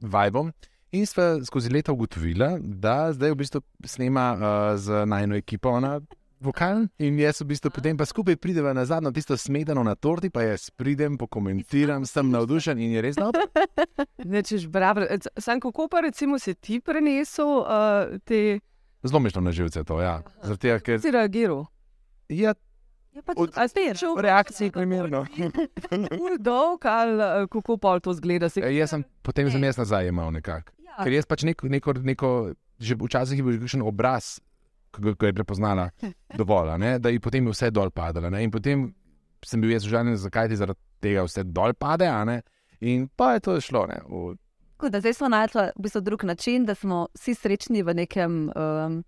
vibom. 0.00 0.52
In 0.92 1.06
sva 1.06 1.38
skozi 1.44 1.68
leta 1.72 1.92
ugotovila, 1.92 2.58
da 2.60 3.12
zdaj 3.12 3.32
v 3.32 3.36
bistvu 3.36 3.60
snema 3.84 4.26
uh, 4.36 4.76
z 4.76 5.04
najno 5.06 5.36
ekipo 5.36 5.68
ona 5.70 6.00
vokal. 6.40 6.86
In 6.98 7.16
jaz 7.16 7.40
v 7.40 7.46
bistvu 7.46 7.70
potem 7.70 7.94
pa 7.94 8.04
skupaj 8.04 8.36
prideva 8.36 8.70
na 8.70 8.84
zadnjo 8.84 9.10
tisto 9.10 9.34
smetano 9.34 9.82
na 9.82 9.94
torti, 9.94 10.28
pa 10.28 10.42
jaz 10.42 10.70
pridem, 10.70 11.16
pokomentiram, 11.16 12.04
sem 12.04 12.26
navdušen 12.26 12.78
in 12.78 12.92
je 12.92 13.00
res 13.00 13.16
dobro. 13.16 13.42
Nečeš, 14.24 14.66
bravo. 14.66 15.02
E, 15.02 15.18
Sam 15.36 15.60
kako 15.60 15.88
pa 15.88 16.00
recimo 16.00 16.38
si 16.38 16.54
ti 16.54 16.78
prenesel 16.78 17.46
uh, 17.58 17.66
te, 18.20 18.60
Zelo 19.00 19.20
mišljeno 19.20 19.44
na 19.44 19.52
živce 19.52 19.84
to, 19.84 20.00
ja. 20.00 20.22
Zaradi 20.42 20.60
tega, 20.60 20.78
ker 20.80 20.98
si 20.98 21.10
reagiral? 21.10 21.66
ja, 22.28 22.54
Je 23.10 23.22
pa 23.22 23.32
Od- 23.32 23.48
tudi 23.48 23.56
A 23.56 23.66
si 23.66 23.94
šel 23.94 24.14
v 24.14 24.20
reakciji 24.20 24.70
primerno. 24.70 25.24
dolg 26.38 26.84
ali 26.84 27.14
uh, 27.14 27.46
kako 27.46 27.76
pol 27.76 28.00
to 28.00 28.12
zgleda? 28.12 28.48
Si, 28.48 28.60
Eh, 28.60 28.74
Jaz 28.74 28.90
sem, 28.90 29.04
potem 29.22 29.50
sem 29.50 29.62
jaz 29.62 29.76
nazaj 29.76 30.08
imel 30.08 30.30
nekako. 30.32 30.72
Ja. 30.80 30.98
Ker 30.98 31.12
jaz 31.12 31.26
pač 31.26 31.42
neko, 31.42 31.68
neko, 31.68 31.92
neko 31.94 32.30
že 32.78 32.94
včasih 32.96 33.34
je 33.34 33.42
bil 33.42 33.52
že 33.52 33.60
kakšen 33.60 33.82
obraz, 33.82 34.38
ki 34.98 35.26
je 35.26 35.32
prepoznala 35.34 35.88
dovolj, 36.32 36.70
a 36.70 36.76
ne, 36.76 36.98
da 36.98 37.08
je 37.08 37.20
potem 37.20 37.46
je 37.46 37.52
vse 37.52 37.70
dol 37.70 37.90
padalo. 37.90 38.30
ne. 38.30 38.42
In 38.42 38.50
potem 38.50 38.94
sem 39.40 39.60
bil 39.60 39.70
jaz 39.70 39.86
užaljen, 39.86 40.16
zakaj 40.16 40.48
ti 40.48 40.56
zaradi 40.56 40.78
tega 41.00 41.22
vse 41.22 41.44
dol 41.44 41.74
pade, 41.74 42.06
a 42.06 42.24
ne. 42.24 42.42
In 42.80 43.08
pa 43.08 43.32
je 43.32 43.40
to 43.40 43.60
šlo. 43.60 43.86
Ne, 43.86 44.00
v, 44.04 44.36
Tako 44.72 44.90
da 44.90 45.00
zdaj 45.00 45.14
smo 45.14 45.28
našli 45.28 45.62
v 45.68 45.80
bistvu 45.80 46.00
drug 46.00 46.22
način, 46.24 46.64
da 46.64 46.74
smo 46.74 47.08
vsi 47.12 47.34
srečni 47.34 47.82
v 47.82 47.94
nekem. 47.96 48.50
Um, 48.50 49.04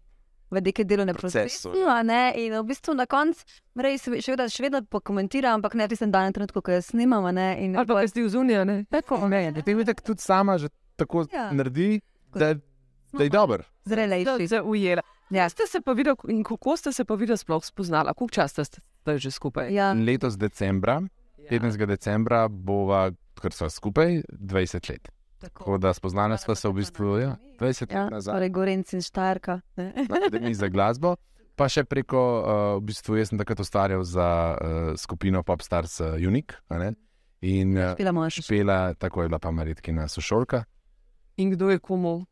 V 0.51 0.59
nekem 0.59 0.83
delovnem 0.83 1.15
Procesu. 1.15 1.71
ne, 2.03 2.35
in 2.35 2.51
v 2.53 2.65
bistvu 2.65 2.91
na 2.91 3.07
koncu, 3.07 3.39
res, 3.77 4.03
še 4.03 4.35
vedno, 4.35 4.49
še 4.49 4.63
vedno 4.65 4.81
pokomentiram, 4.83 5.55
ampak 5.55 5.75
ne 5.75 5.87
v 5.87 5.89
tistem 5.89 6.11
danem 6.11 6.33
trenutku, 6.33 6.59
ko 6.59 6.73
jaz 6.73 6.89
snimam. 6.91 7.23
Ne, 7.31 7.55
in 7.61 7.77
ali 7.79 7.87
pa 7.87 8.03
si 8.03 8.19
v 8.19 8.27
zunija, 8.27 8.65
ne? 8.65 8.83
tako, 8.85 9.29
ne, 9.29 9.53
potem 9.55 9.79
je 9.79 9.85
tako 9.85 10.03
tudi 10.05 10.21
sama 10.21 10.59
že 10.59 10.67
tako 10.99 11.23
Ja. 11.31 11.53
naredi, 11.53 12.01
da, 12.35 12.59
da 13.15 13.23
je 13.23 13.31
dober. 13.31 13.63
Da 13.63 13.95
zrelejši. 13.95 14.49
se 14.49 14.59
ujela. 14.61 15.03
Ja. 15.31 15.49
Ste 15.49 15.67
se 15.67 15.81
pa 15.81 15.93
videli, 15.93 16.17
in 16.29 16.43
kako 16.45 16.77
ste 16.77 16.93
se 16.93 17.05
pa 17.05 17.15
videli 17.15 17.39
sploh 17.39 17.65
spoznala? 17.65 18.15
Koliko 18.15 18.35
časa 18.35 18.65
ste 18.65 18.81
ste 19.01 19.19
že 19.19 19.31
skupaj? 19.31 19.73
Ja, 19.73 19.93
Letos 19.93 20.37
decembra, 20.37 21.01
15. 21.51 21.87
decembra, 21.87 22.49
bova, 22.49 23.11
ker 23.41 23.53
sva 23.53 23.71
skupaj 23.71 24.23
20 24.29 24.91
let. 24.91 25.09
Tako 25.41 25.79
da 25.81 25.95
spoznala 25.97 26.37
sva 26.37 26.55
se 26.55 26.69
v 26.69 26.83
bistvu 26.85 27.17
ja, 27.17 27.37
20 27.57 27.89
ja, 27.89 28.05
let 28.05 28.13
nazaj. 28.13 28.35
torej 28.37 28.51
Gorenc 28.53 28.93
in 28.93 29.01
Štajerka. 29.01 29.61
ne. 29.77 29.93
na 30.11 30.17
Akademiji 30.21 30.55
za 30.55 30.69
glasbo. 30.69 31.17
Pa 31.57 31.69
še 31.69 31.85
preko, 31.85 32.21
uh, 32.21 32.45
v 32.81 32.93
bistvu 32.93 33.17
jaz 33.21 33.33
sem 33.33 33.41
takrat 33.41 33.61
ustvarjal 33.61 34.05
za 34.05 34.29
uh, 34.57 34.93
skupino 35.01 35.43
Popstars 35.43 36.01
uh, 36.01 36.17
Unique. 36.21 36.61
a 36.69 36.79
ne. 36.79 36.93
In 37.41 37.73
uh, 37.77 37.97
Špela 37.97 38.13
mož. 38.13 38.45
špela, 38.45 38.95
tako 39.01 39.25
je 39.25 39.29
bila 39.33 39.41
pa 39.41 39.51
Maritkina 39.51 40.09
sošolka. 40.09 40.65
In 41.41 41.51
kdo 41.57 41.73
je 41.73 41.81
komu? 41.81 42.27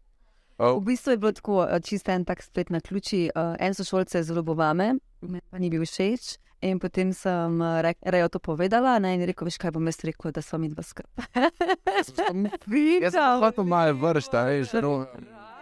V 0.59 0.81
bistvu 0.83 1.11
je 1.11 1.17
bilo 1.17 1.33
tako, 1.33 1.65
eh, 1.65 1.81
čisto 1.81 2.11
en 2.11 2.25
tak 2.25 2.43
splet 2.43 2.71
na 2.71 2.81
ključi. 2.81 3.31
Uh, 3.35 3.55
en 3.59 3.75
sošolc 3.75 4.15
je 4.15 4.23
zelo 4.23 4.55
vame, 4.55 4.95
meni 5.21 5.41
pa 5.51 5.59
ni 5.59 5.71
bil 5.71 5.87
všeč. 5.87 6.39
In 6.61 6.81
potem 6.83 7.13
sem 7.15 7.63
re, 7.63 7.95
Rejo 8.03 8.29
to 8.29 8.39
povedala 8.43 8.99
ne, 8.99 9.15
in 9.15 9.21
je 9.21 9.27
rekel, 9.31 9.47
veš 9.47 9.59
kaj 9.63 9.71
bom 9.71 9.87
jaz 9.87 10.03
rekel, 10.03 10.33
da 10.35 10.43
smo 10.43 10.59
mi 10.59 10.69
dva 10.69 10.83
skupaj. 10.83 11.07
Jaz 11.99 12.11
sem 13.15 13.39
hotel 13.39 13.65
malo 13.65 13.95
vrsta, 13.95 14.43
veš, 14.51 14.73
no, 14.83 15.07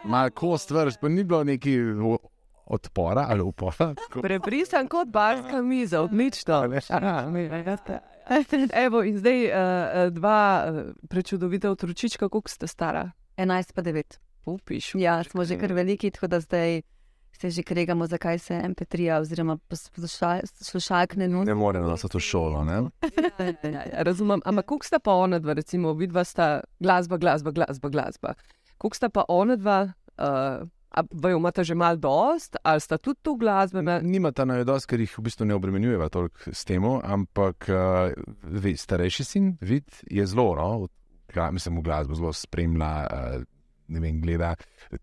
malo 0.08 0.30
kost 0.32 0.72
vrst, 0.72 0.96
pa 1.00 1.08
ni 1.12 1.24
bilo 1.24 1.44
neki 1.44 1.76
odpora 2.64 3.26
ali 3.28 3.44
upora. 3.44 3.92
Prebrisan 4.24 4.88
kot 4.88 5.12
barska 5.12 5.60
miza, 5.62 6.00
odlično. 6.00 6.64
Evo, 8.86 9.04
in 9.04 9.18
zdaj 9.18 9.44
uh, 9.44 9.52
dva 10.16 10.72
prečudovita 11.08 11.70
otročička, 11.70 12.28
koliko 12.28 12.48
ste 12.48 12.66
stara? 12.66 13.10
11 13.36 13.76
pa 13.76 13.82
9. 13.82 14.25
Upiš. 14.46 14.94
Ja, 14.94 15.24
smo 15.24 15.44
že 15.44 15.58
kar 15.58 15.72
veliki, 15.72 16.10
tako 16.10 16.26
da 16.26 16.40
zdaj 16.40 16.82
se 17.40 17.50
že 17.50 17.62
kregamo, 17.62 18.06
zakaj 18.06 18.38
se 18.38 18.54
MP3 18.54 19.20
oziroma 19.20 19.58
posluša- 19.68 20.46
slušalk 20.46 21.16
ne 21.16 21.28
nudi. 21.28 21.46
Ne 21.46 21.54
more 21.54 21.80
nas 21.80 22.04
v 22.04 22.08
to 22.08 22.20
šolo. 22.20 22.64
Ne? 22.64 22.82
Ja, 23.62 24.02
Razumem, 24.02 24.40
ampak 24.44 24.66
koliko 24.66 24.86
sta 24.86 24.98
pa 24.98 25.12
ona 25.12 25.38
dva, 25.38 25.52
recimo, 25.52 25.92
vidva 25.92 26.24
sta 26.24 26.60
glasba, 26.80 27.16
glasba, 27.16 27.50
glasba, 27.50 27.88
glasba. 27.88 28.34
Koliko 28.78 28.96
sta 28.96 29.08
pa 29.08 29.24
ona 29.28 29.56
dva, 29.56 29.92
uh, 30.18 30.68
a 30.96 31.02
vaju 31.12 31.36
imata 31.36 31.64
že 31.64 31.74
mal 31.74 31.96
dost, 31.96 32.56
ali 32.62 32.80
sta 32.80 32.98
tudi 32.98 33.20
tu 33.22 33.36
glasbena? 33.36 34.00
Nima 34.02 34.32
ta 34.32 34.44
najodost, 34.44 34.86
ker 34.88 35.00
jih 35.00 35.18
v 35.18 35.22
bistvu 35.28 35.44
ne 35.44 35.54
obremenjujeva 35.54 36.08
toliko 36.08 36.52
s 36.52 36.64
tem, 36.64 36.84
ampak 36.84 37.68
uh, 37.68 38.14
ve, 38.42 38.76
starejši 38.76 39.24
sin, 39.24 39.58
vid, 39.60 39.84
je 40.10 40.24
zelo, 40.26 40.54
no, 40.56 40.88
v 41.34 41.52
mislim, 41.52 41.76
v 41.76 41.84
glasbo 41.84 42.14
zelo 42.16 42.32
spremlja. 42.32 42.94
Uh, 43.12 43.44
Ne 43.88 44.00
vem, 44.02 44.18
gleda 44.22 44.54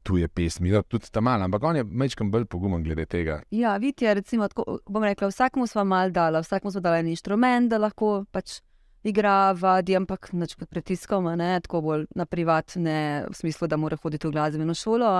tuje 0.03 0.27
pesmi, 0.27 0.71
no, 0.73 0.81
tudi 0.83 1.11
tam 1.11 1.23
malo, 1.29 1.47
ampak 1.47 1.63
on 1.63 1.79
je 1.79 1.83
mečkam 1.83 2.31
bolj 2.31 2.45
pogumen 2.51 2.83
glede 2.83 3.05
tega. 3.05 3.39
Ja, 3.51 3.77
vidite, 3.77 4.13
recimo, 4.13 4.47
tako, 4.51 4.79
bom 4.89 5.03
rekla, 5.03 5.29
vsakmu 5.31 5.67
smo 5.67 5.85
mal 5.87 6.11
dala, 6.11 6.41
vsakmu 6.43 6.71
smo 6.71 6.83
dala 6.83 6.99
en 6.99 7.11
inštrument, 7.13 7.71
da 7.71 7.79
lahko 7.79 8.25
pač 8.31 8.59
igra, 9.03 9.51
vadi, 9.59 9.95
ampak 9.95 10.31
nič 10.31 10.55
pod 10.59 10.69
pritiskom, 10.71 11.27
ne 11.39 11.59
tako 11.63 11.81
bolj 11.83 12.05
na 12.15 12.25
privat, 12.25 12.75
ne 12.75 13.25
v 13.27 13.35
smislu, 13.35 13.67
da 13.67 13.77
mora 13.77 13.97
hoditi 13.99 14.27
v 14.27 14.35
glasbeno 14.35 14.75
šolo. 14.75 15.11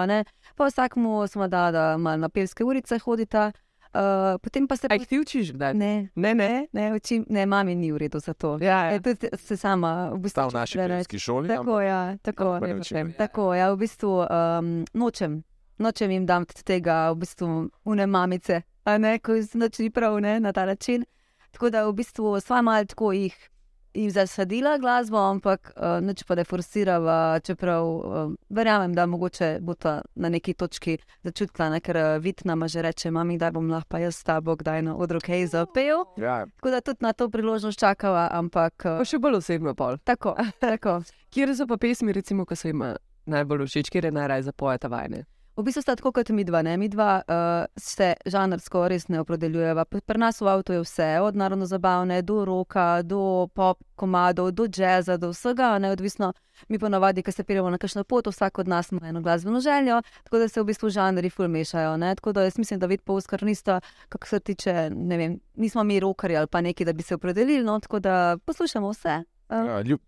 Pa 0.55 0.67
vsakmu 0.69 1.27
smo 1.27 1.47
dala, 1.47 1.71
da 1.71 1.85
malo 1.97 2.23
na 2.23 2.29
pevske 2.29 2.63
urice 2.63 2.99
hodita, 3.03 3.51
uh, 3.93 4.39
potem 4.41 4.67
pa 4.67 4.77
se 4.77 4.87
jih 4.91 5.07
ti 5.07 5.19
učiš 5.19 5.53
kdaj? 5.53 5.73
Ne, 5.73 6.09
ne. 6.15 6.33
ne. 6.35 6.67
ne, 6.71 6.93
učim, 6.95 7.25
ne, 7.29 7.45
mami 7.45 7.75
ni 7.75 7.91
v 7.91 7.97
redu 7.97 8.19
za 8.19 8.33
to. 8.33 8.57
Ja, 8.61 8.91
E, 8.91 8.93
ja. 8.93 9.01
tudi 9.01 9.29
se 9.37 9.57
sama 9.57 10.09
v 10.13 10.19
bistvu 10.19 10.41
Sta 10.41 10.47
v 10.47 10.53
naši 10.53 10.77
ne. 10.77 10.87
pevski 10.87 11.19
šoli. 11.19 11.47
Tako, 11.47 11.81
ja, 11.81 12.17
tako, 12.21 12.59
ne 12.59 12.73
ne, 12.73 12.99
ja. 12.99 13.05
tako, 13.17 13.53
ja, 13.53 13.71
v 13.73 13.77
bistvu 13.77 14.25
um, 14.25 14.85
nočem, 14.93 15.43
nočem 15.77 16.11
jim 16.11 16.25
dati 16.25 16.63
tega, 16.63 17.11
v 17.11 17.23
bistvu, 17.23 17.69
une 17.85 18.07
mamice, 18.07 18.61
a 18.85 18.97
ne, 18.97 19.19
ko 19.19 19.41
se 19.41 19.57
noč 19.57 19.79
ni 19.79 19.89
prav, 19.89 20.19
ne, 20.19 20.39
na 20.39 20.53
ta 20.53 20.65
način. 20.65 21.05
Tako 21.53 21.69
da 21.69 21.85
v 21.85 21.93
bistvu 21.93 22.39
sva 22.41 22.61
malo 22.61 22.85
tako 22.85 23.11
jih. 23.13 23.52
Jim 23.93 24.09
zasadila 24.11 24.77
glasbo, 24.77 25.17
ampak 25.17 25.71
uh, 25.77 25.99
nič 26.01 26.23
pa 26.25 26.35
ne 26.35 26.43
forsirava, 26.43 27.39
čeprav 27.45 27.85
uh, 27.85 28.31
verjamem, 28.49 28.93
da 28.93 29.05
mogoče 29.05 29.59
bo 29.61 29.75
ta 29.77 30.01
na 30.15 30.29
neki 30.29 30.53
točki 30.53 30.97
začutila, 31.23 31.69
ne, 31.69 31.79
ker 31.79 31.97
uh, 31.97 32.17
vid 32.17 32.41
nama 32.45 32.67
že 32.67 32.81
reče, 32.81 33.11
mami, 33.11 33.37
da 33.37 33.51
bom 33.51 33.69
lahko 33.69 33.93
pa 33.93 33.99
jaz 34.01 34.15
s 34.17 34.23
tabo 34.23 34.55
kdaj 34.55 34.81
na 34.81 34.95
odru 34.97 35.21
kaj 35.21 35.45
zapel. 35.53 36.05
Ja, 36.17 36.45
Tako 36.57 36.69
da 36.69 36.81
tudi 36.81 37.05
na 37.05 37.13
to 37.13 37.29
priložnost 37.29 37.79
čakava, 37.79 38.29
ampak 38.31 38.73
uh, 38.85 38.97
Pa 38.97 39.05
še 39.05 39.19
bolj 39.21 39.37
osebno 39.43 39.75
pol. 39.75 39.97
tako, 40.03 40.35
tako. 40.59 41.01
Kje 41.33 41.55
so 41.55 41.67
pa 41.67 41.77
pesmi, 41.77 42.13
recimo, 42.13 42.45
ki 42.45 42.55
so 42.55 42.67
jim 42.69 42.83
najbolj 43.25 43.67
všeč, 43.67 43.89
kje 43.89 44.05
je 44.05 44.11
najraje 44.11 44.49
zapojeta 44.49 44.87
vajne? 44.87 45.25
V 45.53 45.61
bistvu 45.61 45.81
sta 45.81 45.93
tako 45.95 46.09
kot 46.11 46.29
mi 46.33 46.43
dva, 46.43 46.63
ne? 46.65 46.77
mi 46.77 46.87
dva 46.89 47.21
uh, 47.21 47.65
se 47.77 48.15
žanrsko 48.25 48.87
res 48.89 49.05
ne 49.13 49.19
opredeljujeva. 49.21 49.85
Pri 49.85 50.17
nas 50.17 50.41
v 50.41 50.49
avtu 50.49 50.73
je 50.73 50.81
vse, 50.81 51.09
od 51.21 51.37
narodno 51.37 51.67
zabavne 51.69 52.21
do 52.25 52.39
roka, 52.45 53.03
do 53.05 53.47
pop 53.53 53.77
komadov, 53.95 54.49
do 54.57 54.65
jazza, 54.65 55.17
do 55.21 55.29
vsega, 55.29 55.77
neodvisno. 55.77 56.31
Mi 56.73 56.79
pa 56.79 56.89
navadi, 56.89 57.21
ko 57.21 57.31
se 57.31 57.45
piramo 57.45 57.69
na 57.69 57.77
kakšno 57.77 58.03
pot, 58.03 58.31
vsak 58.33 58.59
od 58.63 58.67
nas 58.67 58.91
ima 58.91 59.07
eno 59.09 59.21
glasbeno 59.21 59.61
željo, 59.61 60.01
tako 60.23 60.41
da 60.41 60.49
se 60.49 60.61
v 60.61 60.65
bistvu 60.65 60.89
žanri 60.89 61.29
ful 61.29 61.47
mešajo. 61.47 61.97
Ne? 61.97 62.15
Tako 62.15 62.33
da 62.33 62.49
jaz 62.49 62.57
mislim, 62.57 62.79
da 62.79 62.89
vid 62.89 63.01
pa 63.05 63.13
uskar 63.13 63.43
nista, 63.43 63.79
kako 64.09 64.27
se 64.27 64.39
tiče, 64.39 64.89
ne 64.89 65.17
vem, 65.17 65.39
nismo 65.53 65.83
mi 65.83 65.99
rokarji 65.99 66.37
ali 66.37 66.47
pa 66.47 66.61
neki, 66.61 66.85
da 66.85 66.93
bi 66.93 67.03
se 67.03 67.15
opredelili, 67.15 67.63
no? 67.63 67.79
tako 67.79 67.99
da 67.99 68.37
poslušamo 68.45 68.89
vse. 68.89 69.23
Uh, 69.49 69.67
ja, 69.67 69.81
ljub, 69.81 70.01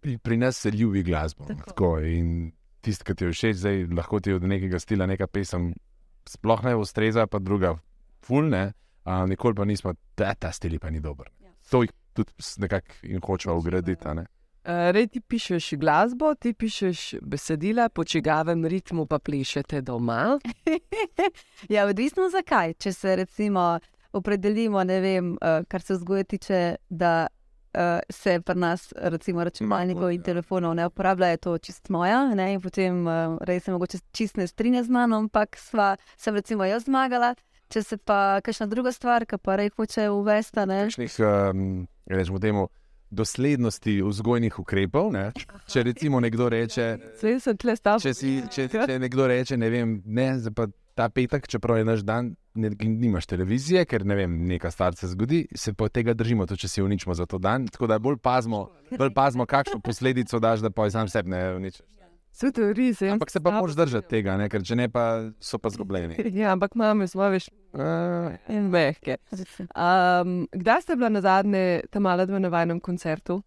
pri, 0.00 0.18
pri 0.18 0.36
nas 0.36 0.56
se 0.56 0.70
ljubi 0.70 1.02
glasbo. 1.02 1.44
Tako. 1.44 1.70
Tako, 1.70 1.98
in 1.98 2.52
tisti, 2.84 3.06
ki 3.08 3.16
ti 3.16 3.26
je 3.28 3.34
všeč, 3.34 3.58
zdaj 3.62 3.82
lahko 3.96 4.20
ti 4.20 4.34
od 4.36 4.44
nekega 4.48 4.78
stila 4.82 5.08
neka 5.10 5.26
pesem 5.26 5.72
sploh 6.28 6.62
ne 6.64 6.74
ustreza, 6.76 7.26
pa 7.26 7.38
druga 7.38 7.74
fulne, 8.24 8.72
a 9.04 9.24
nikoli 9.28 9.54
pa 9.54 9.64
nismo, 9.68 9.94
da 10.16 10.34
ta 10.34 10.52
stil 10.52 10.78
pa 10.80 10.90
ni 10.90 11.00
dober. 11.00 11.28
Ja. 11.44 11.52
To 11.70 11.82
jih 11.84 11.92
tudi 12.14 12.32
nekako 12.62 13.02
jim 13.02 13.20
hočejo 13.20 13.56
ugraditi. 13.58 14.08
a 14.08 14.14
ne. 14.14 14.26
Uh, 14.64 14.88
Rej 14.96 15.06
ti 15.12 15.20
pišeš 15.20 15.74
glasbo, 15.76 16.34
ti 16.34 16.54
pišeš 16.54 17.20
besedila, 17.22 17.88
po 17.88 18.04
čigavem 18.04 18.64
ritmu 18.64 19.06
pa 19.06 19.18
plešete 19.18 19.82
doma. 19.82 20.38
ja, 21.74 21.84
odvisno 21.86 22.30
zakaj. 22.32 22.74
Če 22.80 22.92
se 22.92 23.16
recimo 23.16 23.78
opredelimo, 24.12 24.84
ne 24.84 25.00
vem, 25.00 25.34
kar 25.68 25.82
se 25.82 25.98
vzgoje 25.98 26.24
tiče, 26.24 26.60
da 26.88 27.26
uh, 27.74 28.00
se 28.10 28.40
pri 28.40 28.58
nas 28.58 28.92
recimo 28.96 29.44
računalnikov 29.44 30.12
in 30.12 30.20
ja. 30.20 30.24
telefonov 30.24 30.74
ne 30.74 30.86
uporablja, 30.86 31.26
je 31.34 31.36
to 31.36 31.58
čist 31.58 31.88
moja. 31.88 32.34
Ne? 32.34 32.52
In 32.54 32.60
potem 32.60 33.06
uh, 33.06 33.38
res 33.40 33.64
se 33.64 33.72
mogoče 33.72 33.98
čist 34.12 34.36
ne 34.36 34.46
strinja 34.46 34.84
z 34.84 34.94
mano, 34.94 35.18
ampak 35.24 35.58
sva, 35.58 35.94
sem 36.16 36.34
recimo 36.34 36.64
jaz 36.64 36.86
zmagala. 36.88 37.34
Če 37.72 37.82
se 37.82 37.96
pa 37.96 38.40
kakšna 38.44 38.68
druga 38.70 38.92
stvar, 38.92 39.24
ki 39.26 39.38
pa 39.42 39.56
rej 39.58 39.72
hoče 39.76 40.08
uvesti, 40.12 40.66
ne. 40.68 40.84
Kakšnih, 40.86 41.18
um, 41.24 41.86
rečemo 42.06 42.38
temu, 42.38 42.68
doslednosti 43.14 44.02
vzgojnih 44.02 44.58
ukrepov. 44.58 45.12
Ne? 45.14 45.30
Če 45.70 45.82
recimo 45.82 46.20
nekdo 46.20 46.48
reče, 46.52 46.86
stav. 47.76 48.00
če, 48.02 48.14
si, 48.14 48.36
če, 48.50 48.68
če 48.68 48.98
nekdo 48.98 49.26
reče, 49.30 49.58
ne 49.60 49.70
vem, 49.72 50.00
ne, 50.04 50.28
pa 50.54 50.68
ta 50.94 51.08
petek, 51.08 51.48
čeprav 51.50 51.78
je 51.78 51.84
naš 51.84 52.04
dan, 52.06 52.34
ne, 52.54 52.70
nimaš 52.80 53.26
televizije, 53.26 53.84
ker 53.90 54.04
ne 54.06 54.14
vem, 54.18 54.36
neka 54.46 54.70
stvar 54.70 54.96
se 54.96 55.08
zgodi, 55.10 55.44
se 55.54 55.74
pa 55.74 55.88
tega 55.88 56.14
držimo, 56.14 56.46
tudi 56.46 56.64
če 56.64 56.68
si 56.68 56.82
uničimo 56.82 57.14
za 57.14 57.26
to 57.26 57.38
dan. 57.38 57.66
Tako 57.66 57.90
da 57.90 57.98
bolj 57.98 58.20
pazimo, 58.22 58.68
bolj 58.98 59.10
pazimo 59.14 59.46
kakšno 59.46 59.80
posledico 59.84 60.40
daš, 60.40 60.62
da 60.64 60.70
pa 60.70 60.90
sam 60.90 61.08
sebi 61.08 61.34
ne 61.34 61.42
uničiš. 61.56 61.82
Vse 62.34 62.50
to 62.50 62.64
je 62.66 62.74
res. 62.74 62.98
jaz 62.98 63.12
Ampak 63.14 63.30
se 63.30 63.40
pa 63.40 63.50
moraš 63.54 63.76
držati 63.78 64.08
tega, 64.10 64.34
ne? 64.36 64.48
ker 64.50 64.62
če 64.66 64.74
ne, 64.74 64.88
pa 64.90 65.30
so 65.38 65.58
pa 65.62 65.70
zgubljeni. 65.70 66.18
Ja, 66.40 66.50
ampak 66.56 66.74
mame 66.74 67.06
smo 67.06 67.28
več 67.30 67.46
uh, 67.78 68.34
mehke. 68.50 69.20
Um, 69.74 70.46
kdaj 70.50 70.82
ste 70.82 70.96
bila 70.98 71.12
na 71.14 71.22
zadnje 71.22 71.84
tam 71.94 72.06
mala 72.08 72.26
dva 72.26 72.40
na 72.42 72.50
vajnem 72.50 72.80
koncertu? 72.82 73.38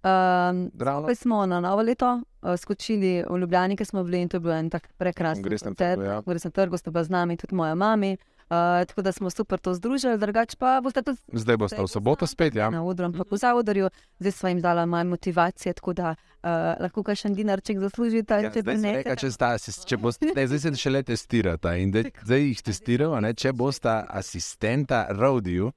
Um, 0.00 0.70
Ravno 0.78 1.08
Ko 1.08 1.14
smo 1.14 1.46
na 1.46 1.60
novo 1.60 1.82
leto 1.82 2.20
uh, 2.42 2.56
skočili 2.56 3.24
v 3.30 3.38
Ljubljani, 3.38 3.76
ki 3.76 3.84
smo 3.84 4.04
bili 4.04 4.22
in 4.22 4.28
to 4.28 4.36
je 4.36 4.40
bil 4.40 4.52
en 4.52 4.70
tak 4.70 4.88
prekrasen 4.96 5.44
koncert. 5.44 5.76
trgu, 5.76 6.02
ja. 6.02 6.22
V 6.26 6.32
resnem 6.32 6.52
trgu 6.52 6.78
sta 6.78 6.90
bila 6.90 7.04
z 7.04 7.10
nami 7.10 7.36
tudi 7.36 7.54
moja 7.54 7.74
mama. 7.74 8.16
Uh, 8.50 8.56
tako 8.86 9.02
da 9.02 9.12
smo 9.12 9.30
super 9.30 9.58
to 9.58 9.74
združili, 9.74 10.18
drugače 10.18 10.56
pa 10.58 10.80
boste 10.82 11.02
tudi 11.02 11.18
zdaj 11.32 11.56
boste 11.56 11.82
v 11.82 11.86
soboto 11.86 12.26
spet, 12.26 12.54
ja. 12.54 12.70
na 12.70 12.82
odru, 12.84 13.06
ampak 13.06 13.30
v 13.30 13.36
zavodorju. 13.36 13.90
Zdaj 14.18 14.32
smo 14.32 14.48
jim 14.48 14.60
dala 14.60 14.86
malo 14.86 15.04
motivacije, 15.04 15.72
tako 15.72 15.92
da 15.92 16.14
uh, 16.42 16.48
lahko 16.80 17.02
kakšen 17.02 17.34
dinarček 17.34 17.78
zaslužite. 17.78 18.40
Ja, 18.42 18.50
če 18.50 18.62
ne, 18.62 18.92
reka, 18.92 19.14
če 19.16 19.30
sta, 19.30 19.52
če 19.86 19.96
boste, 19.96 20.32
ne, 20.34 20.46
zdaj 20.46 20.58
se 20.58 20.74
šele 20.74 21.02
testirata 21.02 21.76
in 21.76 21.92
da, 21.94 22.02
zdaj 22.24 22.42
jih 22.42 22.62
testirajo, 22.62 23.20
ne, 23.20 23.34
če 23.34 23.52
bosta 23.52 24.00
asistenta 24.08 25.06
Rodiju. 25.10 25.70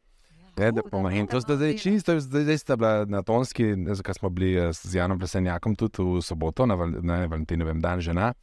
Ne, 0.58 0.72
da 0.72 0.84
pomaga. 0.92 1.16
In 1.16 1.28
to 1.28 1.42
sta 1.42 1.56
zdaj 1.56 1.78
čisto, 1.78 2.20
zdaj, 2.20 2.44
zdaj 2.44 2.58
sta 2.58 2.76
bila 2.76 3.06
na 3.06 3.24
Tonski, 3.24 3.74
zakaj 3.94 4.14
smo 4.14 4.30
bili 4.30 4.54
eh, 4.56 4.74
z 4.74 4.96
Janom 4.96 5.20
Plesenjakom 5.20 5.76
tudi 5.76 6.04
v 6.04 6.22
soboto, 6.22 6.66
na, 6.66 6.78
na 7.02 7.26
Valentinovem 7.26 7.82
dan 7.82 8.02
žena. 8.02 8.34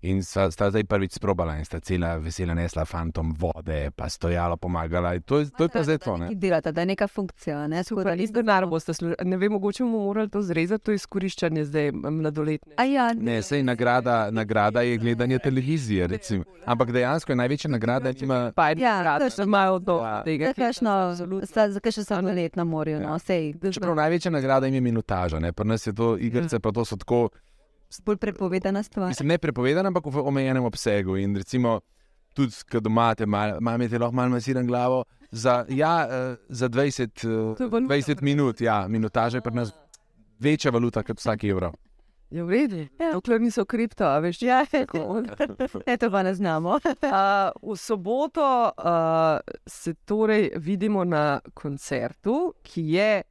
In 0.00 0.22
sta, 0.22 0.46
sta 0.46 0.70
zdaj 0.70 0.84
prvič 0.84 1.12
sprobala 1.12 1.56
in 1.56 1.64
sta 1.64 1.80
cela 1.80 2.16
vesela 2.16 2.54
nesla 2.54 2.84
fantom 2.84 3.32
vode, 3.34 3.90
pa 3.90 4.06
stojala, 4.06 4.54
pomagala. 4.56 5.14
In 5.14 5.22
To, 5.22 5.38
je- 5.38 5.50
to 5.50 5.64
je 5.64 5.68
pa 5.68 5.82
zdaj 5.82 5.98
to. 5.98 6.16
Ne? 6.16 6.28
Delata, 6.32 6.70
da 6.70 6.80
je 6.80 6.86
neka 6.86 7.08
funkcija. 7.08 7.66
Ne, 7.66 7.82
tako 7.82 7.96
da 7.96 8.02
Super, 8.04 8.20
iz 8.20 8.30
denar 8.30 8.66
boste 8.66 8.94
služili. 8.94 9.16
Ne 9.24 9.36
vem, 9.36 9.52
mogoče 9.52 9.82
bomo 9.82 9.98
morali 10.00 10.28
to 10.28 10.42
zrezati, 10.42 10.84
to 10.84 10.92
izkoriščanje 10.92 11.64
zdaj 11.64 11.90
mladoletne. 11.92 12.74
A 12.76 12.84
ja, 12.84 13.12
Ne, 13.12 13.42
sej 13.42 13.62
nagrada, 13.62 14.30
nagrada 14.30 14.80
je 14.82 14.96
gledanje 14.98 15.38
televizije. 15.40 16.06
Recimo. 16.06 16.44
Ampak 16.64 16.92
dejansko 16.92 17.32
je 17.32 17.36
največja 17.36 17.70
nagrada, 17.70 18.12
ki 18.12 18.24
ima. 18.24 18.52
Pa 18.54 18.68
Ja, 18.68 18.76
ja, 18.78 19.02
rad, 19.02 19.20
točno. 19.20 19.36
da 19.36 19.42
imajo 19.44 19.78
do 19.80 19.96
Ja. 19.96 20.22
tega. 20.22 20.52
kakšno, 20.54 21.14
zakaj 21.66 21.92
še 21.92 22.04
samo 22.04 22.30
let 22.30 22.56
na 22.56 22.64
morju. 22.64 23.00
Ja. 23.00 23.08
No, 23.08 23.18
sej, 23.18 23.52
Čeprav 23.64 23.96
največja 23.96 24.30
nagrada 24.30 24.66
jim 24.66 24.74
je 24.74 24.80
minutaža, 24.82 25.38
ne? 25.38 25.52
pri 25.52 25.66
nas 25.66 25.86
je 25.86 25.92
to 25.92 26.16
igrice, 26.16 26.60
pa 26.60 26.70
to 26.70 26.84
so 26.84 26.96
tako, 26.96 27.28
bolj 27.98 28.16
prepovedana 28.16 28.82
stvar. 28.82 29.08
mislim, 29.08 29.28
ne 29.28 29.38
prepovedane, 29.38 29.86
ampak 29.86 30.04
v 30.04 30.18
omejenem 30.18 30.64
obsegu. 30.64 31.16
In 31.16 31.36
recimo, 31.36 31.80
tudi, 32.34 32.52
ko 32.70 32.80
doma 32.80 33.14
te 33.14 33.24
imate 33.24 33.98
lahko 33.98 34.12
malo 34.12 34.30
masiran 34.30 34.66
glavo, 34.66 35.04
za, 35.30 35.64
ja, 35.68 36.06
eh, 36.06 36.36
za 36.48 36.68
20, 36.68 37.08
To 37.14 37.28
je 37.54 37.66
eh, 37.66 37.70
valuta 37.70 37.94
20 37.94 38.22
minut, 38.22 38.60
ja, 38.60 38.88
minutaža 38.88 39.36
je 39.36 39.42
pri 39.42 39.54
nas 39.54 39.72
večja 40.38 40.70
valuta 40.70 41.02
kot 41.02 41.18
vsak 41.18 41.44
evro. 41.44 41.72
Je 42.30 42.44
v 42.44 42.50
redu, 42.50 42.76
Ja. 43.00 43.12
dokler 43.12 43.40
niso 43.40 43.64
kripto, 43.64 44.04
a 44.04 44.18
veš. 44.18 44.42
Ja, 44.42 44.64
Tako. 44.70 45.22
ne, 45.86 45.96
to 45.96 46.10
pa 46.10 46.22
ne 46.22 46.34
znamo. 46.34 46.76
Uh, 47.00 47.10
v 47.64 47.76
soboto 47.76 48.44
uh, 48.68 49.38
se 49.66 49.94
torej 49.96 50.50
vidimo 50.56 51.04
na 51.04 51.40
koncertu, 51.54 52.52
ki 52.62 52.82
je 52.90 53.22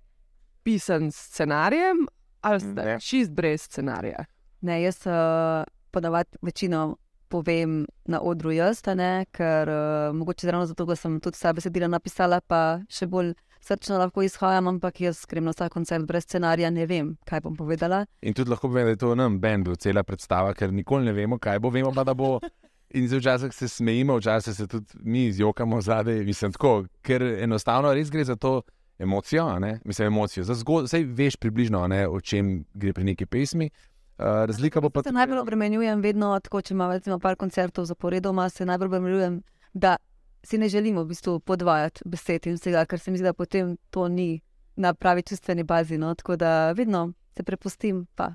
pisan 0.64 1.12
s 1.12 1.16
scenarijem, 1.28 2.08
ali 2.42 2.60
ste 2.60 2.74
Ne. 2.86 3.00
čist 3.00 3.32
brez 3.32 3.62
scenarija. 3.62 4.26
Ne, 4.62 4.82
jaz 4.82 5.04
uh, 5.06 5.64
ponavadi 5.92 6.38
večino 6.42 6.98
povem 7.28 7.86
na 8.06 8.22
odru 8.22 8.52
jaz, 8.52 8.82
ne, 8.96 9.26
ker 9.32 9.70
uh, 9.70 10.16
mogoče 10.16 10.52
ravno 10.52 10.66
zato, 10.66 10.86
ker 10.88 10.98
sem 10.98 11.20
tudi 11.20 11.36
vsa 11.36 11.54
besedila 11.54 11.90
napisala, 11.92 12.40
pa 12.42 12.80
še 12.90 13.08
bolj 13.08 13.34
srčno 13.62 13.98
lahko 14.00 14.24
izhajam, 14.24 14.68
ampak 14.68 15.02
jaz 15.02 15.26
grem 15.30 15.48
na 15.48 15.52
vsak 15.52 15.74
koncert 15.74 16.06
brez 16.08 16.24
scenarija, 16.24 16.70
ne 16.72 16.86
vem, 16.88 17.16
kaj 17.28 17.44
bom 17.44 17.58
povedala. 17.58 18.06
In 18.22 18.34
tudi 18.38 18.54
lahko 18.54 18.70
povem, 18.72 18.88
da 18.88 18.96
je 18.96 19.02
to 19.04 19.16
nam 19.16 19.40
bendu 19.44 19.76
cela 19.76 20.04
predstava, 20.08 20.54
ker 20.56 20.72
nikoli 20.72 21.10
ne 21.10 21.14
vemo, 21.14 21.40
kaj 21.40 21.60
bo, 21.60 21.74
vemo 21.74 21.92
pa, 21.96 22.08
da 22.08 22.16
bo. 22.16 22.38
In 22.96 23.04
zdaj 23.12 23.20
včasih 23.20 23.52
se 23.52 23.68
smejimo, 23.68 24.16
včasih 24.22 24.56
se 24.56 24.68
tudi 24.72 25.02
mi 25.04 25.26
zjokamo 25.32 25.82
zadaj, 25.84 26.22
mislim 26.24 26.54
tako, 26.56 26.86
ker 27.04 27.24
enostavno 27.44 27.92
res 27.94 28.08
gre 28.12 28.24
za 28.24 28.38
to 28.40 28.62
emocijo, 28.98 29.50
mislim 29.84 30.08
emocijo, 30.08 30.46
za 30.48 30.56
zgodbo, 30.56 30.88
vse 30.88 31.04
veš 31.04 31.36
približno, 31.36 31.84
ne, 31.88 32.08
o 32.08 32.22
čem 32.22 32.64
gre 32.74 32.94
pri 32.94 33.04
neki 33.12 33.26
pesmi. 33.26 33.68
Uh, 34.18 34.26
razlika 34.50 34.82
bo 34.82 34.90
pa 34.90 35.04
Se 35.04 35.12
najbolj 35.12 35.38
obremenjujem 35.38 36.02
vedno 36.02 36.40
tako, 36.40 36.62
če 36.62 36.74
imam 36.74 36.92
recimo 36.92 37.20
par 37.20 37.36
koncertov 37.36 37.86
zaporedoma, 37.86 38.50
se 38.50 38.66
najbolj 38.66 38.88
obremenjujem, 38.88 39.42
da 39.74 39.98
si 40.44 40.58
ne 40.58 40.70
želimo 40.70 41.04
v 41.04 41.12
bistvu 41.12 41.40
podvajati 41.40 42.02
besed 42.06 42.48
in 42.48 42.58
vsega, 42.58 42.86
ker 42.86 43.00
se 43.00 43.12
mi 43.12 43.18
zdi, 43.18 43.28
da 43.28 43.34
potem 43.34 43.76
to 43.90 44.08
ni 44.08 44.42
na 44.76 44.94
pravi 44.94 45.22
čustveni 45.22 45.64
bazi. 45.64 45.98
No? 45.98 46.16
Tako 46.16 46.36
da 46.36 46.72
vedno 46.72 47.14
se 47.38 47.44
prepustim. 47.44 48.06
Pa. 48.16 48.34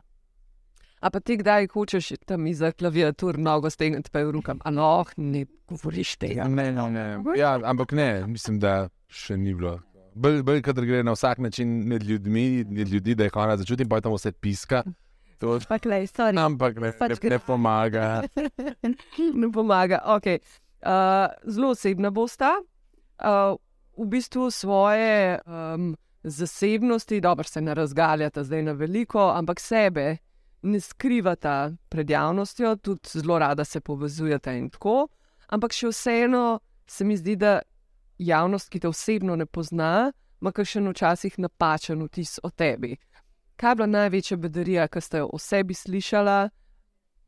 A 1.01 1.11
pa 1.11 1.21
ti 1.21 1.37
kdaj 1.37 1.67
hočeš 1.73 2.13
tam 2.27 2.47
za 2.55 2.73
klaviatur 2.73 3.39
nogo 3.39 3.71
stegniti, 3.71 4.11
pa 4.11 4.19
je 4.19 4.27
v 4.27 4.37
rokah, 4.39 4.57
a 4.63 4.71
no, 4.71 5.05
ne 5.17 5.47
govoriš 5.67 6.17
tega. 6.17 6.45
Ne, 6.49 6.71
ne, 6.73 6.91
ne. 6.91 7.07
Ja, 7.37 7.59
ampak 7.65 7.93
ne, 7.93 8.27
mislim, 8.27 8.61
da 8.63 8.87
še 9.11 9.37
ni 9.37 9.55
bilo. 9.55 9.81
Bolj, 10.15 10.43
bolj 10.47 10.63
kadar 10.63 10.87
gre 10.87 11.03
na 11.03 11.17
vsak 11.17 11.41
način 11.43 11.81
med 11.89 12.05
ljudmi, 12.07 12.65
med 12.71 12.89
ljudi, 12.89 13.17
da 13.19 13.25
je 13.25 13.35
konec 13.35 13.65
začutim, 13.65 13.89
pa 13.89 13.99
je 13.99 14.07
tam 14.07 14.15
vse 14.15 14.33
piska. 14.33 14.85
Pa 15.69 15.79
klej, 15.83 16.07
sorry. 16.13 16.39
ampak 16.39 16.81
ne, 16.81 16.93
Pač 16.99 17.17
ne, 17.23 17.37
ne 17.37 17.39
pomaga. 17.43 18.23
ne 19.43 19.51
pomaga. 19.53 20.03
Okay. 20.19 20.41
Uh, 20.83 21.29
zelo 21.47 21.73
osebna 21.77 22.11
bosta. 22.11 22.57
Uh, 23.19 23.59
v 23.97 24.07
bistvu 24.09 24.51
svoje 24.51 25.39
um, 25.47 25.93
zasebnosti, 26.23 27.21
dobro 27.21 27.45
se 27.45 27.61
ne 27.61 27.75
razgaljata 27.75 28.45
zdaj 28.45 28.63
na 28.63 28.73
veliko, 28.73 29.31
ampak 29.31 29.61
sebe 29.61 30.17
ne 30.63 30.81
skrivata 30.81 31.73
pred 31.89 32.11
javnostjo, 32.11 32.77
tudi 32.77 33.09
zelo 33.09 33.39
rada 33.39 33.65
se 33.65 33.81
povezujeta 33.81 34.53
in 34.53 34.71
tako. 34.71 35.09
Ampak 35.49 35.75
še 35.75 35.91
vseeno 35.91 36.61
se 36.87 37.05
mi 37.05 37.17
zdi, 37.17 37.37
da 37.37 37.61
javnost, 38.19 38.71
ki 38.71 38.81
te 38.81 38.89
osebno 38.89 39.37
ne 39.37 39.47
pozna, 39.47 40.13
ima 40.41 40.53
še 40.65 40.81
včasih 40.81 41.39
napačen 41.39 42.03
vtis 42.07 42.39
o 42.43 42.51
tebi. 42.51 42.97
Kaj 43.63 43.71
je 43.71 43.79
bila 43.79 43.87
največja 43.87 44.37
bedarija, 44.43 44.89
ki 44.91 45.01
ste 45.01 45.21
jo 45.21 45.29
o 45.31 45.39
sebi 45.39 45.75
slišala, 45.79 46.49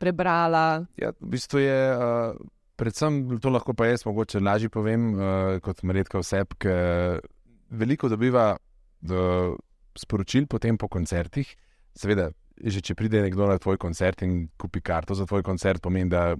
prebrala? 0.03 0.83
Ja, 0.99 1.13
v 1.21 1.29
bistvu 1.31 1.61
je, 1.63 1.77
uh, 1.95 2.35
predvsem 2.75 3.21
to 3.39 3.53
lahko 3.55 3.71
pa 3.71 3.87
jaz 3.87 4.03
mogoče 4.03 4.43
lažje 4.43 4.67
povem, 4.75 5.13
uh, 5.15 5.61
kot 5.63 5.85
Mredka 5.87 6.19
oseb, 6.19 6.57
ki 6.59 6.75
veliko 7.71 8.11
dobiva 8.11 8.49
uh, 8.57 9.55
sporočil 9.95 10.51
potem 10.51 10.75
po 10.75 10.91
koncertih. 10.91 11.55
Seveda, 11.95 12.33
že 12.59 12.83
če 12.83 12.99
pride 12.99 13.23
nekdo 13.23 13.47
na 13.47 13.63
tvoj 13.63 13.79
koncert 13.79 14.27
in 14.27 14.49
kupi 14.59 14.83
karto 14.83 15.15
za 15.15 15.31
tvoj 15.31 15.47
koncert, 15.47 15.79
pomeni, 15.87 16.11
da 16.11 16.35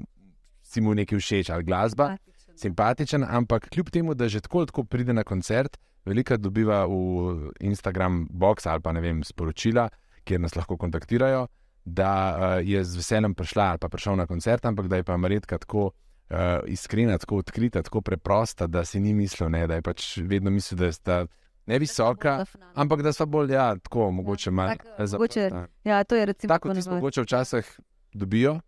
si 0.67 0.83
mu 0.83 0.91
nekaj 0.99 1.23
všeč 1.23 1.55
ali 1.55 1.71
glasba. 1.71 2.17
Simpatičen, 2.59 3.23
ampak 3.23 3.71
kljub 3.71 3.95
temu, 3.95 4.19
da 4.19 4.27
že 4.27 4.43
tako 4.43 4.67
tako 4.67 4.91
pride 4.91 5.15
na 5.15 5.23
koncert, 5.23 5.79
veliko 6.05 6.37
dobiva 6.37 6.85
v 6.87 7.51
Instagram 7.61 8.27
box 8.31 8.67
ali 8.67 8.83
pa 8.83 8.93
ne 8.93 9.01
vem, 9.01 9.23
sporočila, 9.25 9.89
kjer 10.25 10.41
nas 10.41 10.57
lahko 10.57 10.77
kontaktirajo, 10.77 11.47
da 11.85 12.11
uh, 12.11 12.69
je 12.69 12.85
z 12.85 12.97
veseljem 12.97 13.35
prišla 13.35 13.65
ali 13.75 13.79
pa 13.79 13.89
prišel 13.89 14.17
na 14.17 14.27
koncert, 14.27 14.65
ampak 14.65 14.89
da 14.89 14.97
je 14.97 15.05
pa 15.05 15.17
Marjetka 15.17 15.59
tako 15.59 15.85
uh, 15.85 16.65
iskrena, 16.67 17.19
tako 17.19 17.37
odkrita, 17.37 17.83
tako 17.83 18.01
preprosta, 18.01 18.67
da 18.67 18.85
si 18.85 19.01
ni 19.01 19.15
mislil, 19.15 19.49
ne, 19.51 19.67
da 19.67 19.75
je 19.75 19.83
pač 19.83 20.17
vedno 20.17 20.51
mislil, 20.51 20.79
da 20.79 20.93
sta 20.93 21.27
ne 21.67 21.79
visoka, 21.79 22.45
ampak 22.75 23.03
da 23.03 23.13
sta 23.13 23.27
bolj, 23.27 23.53
ja, 23.53 23.77
tako 23.77 24.11
mogoče 24.11 24.51
malo 24.51 24.77
tako, 24.77 25.07
zaprta. 25.07 25.17
mogoče 25.17 25.51
Ja, 25.85 26.05
to 26.05 26.17
je 26.17 26.27
recimo 26.27 26.49
Tako 26.49 26.69
tisto 26.69 26.89
ponavadi. 26.91 27.01
mogoče 27.01 27.23
včasih 27.23 27.81
dobijo. 28.13 28.61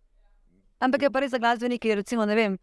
Ampak 0.79 1.01
je 1.01 1.11
pa 1.11 1.19
res 1.19 1.31
za 1.31 1.37
glasbenike, 1.37 1.95
recimo, 1.95 2.25
ne 2.25 2.35
vem. 2.35 2.57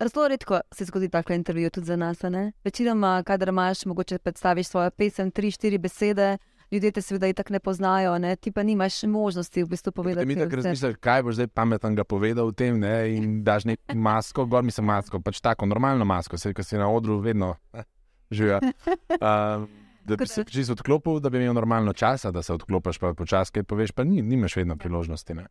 Zelo 0.00 0.28
redko 0.28 0.60
se 0.72 0.84
zgodi 0.84 1.08
tako 1.08 1.32
intervju 1.32 1.70
tudi 1.70 1.86
za 1.86 1.96
nas. 1.96 2.24
a 2.24 2.28
ne? 2.28 2.52
Večinoma, 2.64 3.22
kadar 3.22 3.48
imaš, 3.48 3.84
mogoče 3.84 4.18
predstaviš 4.18 4.66
svojo 4.66 4.90
pesem, 4.90 5.30
tri, 5.30 5.50
štiri 5.50 5.78
besede, 5.78 6.38
ljudje 6.70 6.90
te 6.90 7.02
seveda 7.02 7.26
itak 7.26 7.50
ne 7.50 7.60
poznajo, 7.60 8.18
ne? 8.18 8.36
ti 8.36 8.52
pa 8.52 8.62
nimaš 8.62 9.02
možnosti 9.02 9.62
v 9.62 9.68
bistvu 9.68 9.92
povedati. 9.92 10.26
Mi 10.26 10.34
tako 10.34 10.48
vse. 10.48 10.56
razmišljaš, 10.56 10.94
kaj 11.00 11.22
boš 11.22 11.34
zdaj 11.34 11.46
pametnega 11.46 12.04
povedal 12.04 12.46
o 12.46 12.52
tem, 12.52 12.80
ne? 12.80 13.14
in 13.14 13.44
daš 13.44 13.64
neko 13.64 13.94
masko, 14.08 14.46
gor 14.46 14.62
mislim 14.62 14.86
masko, 14.86 15.20
pač 15.20 15.40
tako 15.40 15.66
normalno 15.66 16.04
masko, 16.04 16.38
se, 16.38 16.54
ki 16.54 16.64
si 16.64 16.76
na 16.76 16.90
odru 16.90 17.18
vedno 17.18 17.54
eh, 17.72 17.82
živijo. 18.30 18.60
Um, 19.14 19.68
da 20.04 20.16
bi 20.16 20.26
se 20.26 20.44
čisto 20.44 20.72
odklopil, 20.72 21.20
da 21.20 21.30
bi 21.30 21.38
imel 21.38 21.54
normalno 21.54 21.92
časa, 21.92 22.30
da 22.30 22.42
se 22.42 22.52
odklopiš, 22.52 22.98
pa 22.98 23.14
počasi 23.14 23.52
kaj 23.52 23.62
poveš, 23.62 23.92
pa 23.92 24.04
ni, 24.04 24.22
nimaš 24.22 24.56
vedno 24.56 24.76
priložnosti. 24.76 25.34
Ne? 25.34 25.46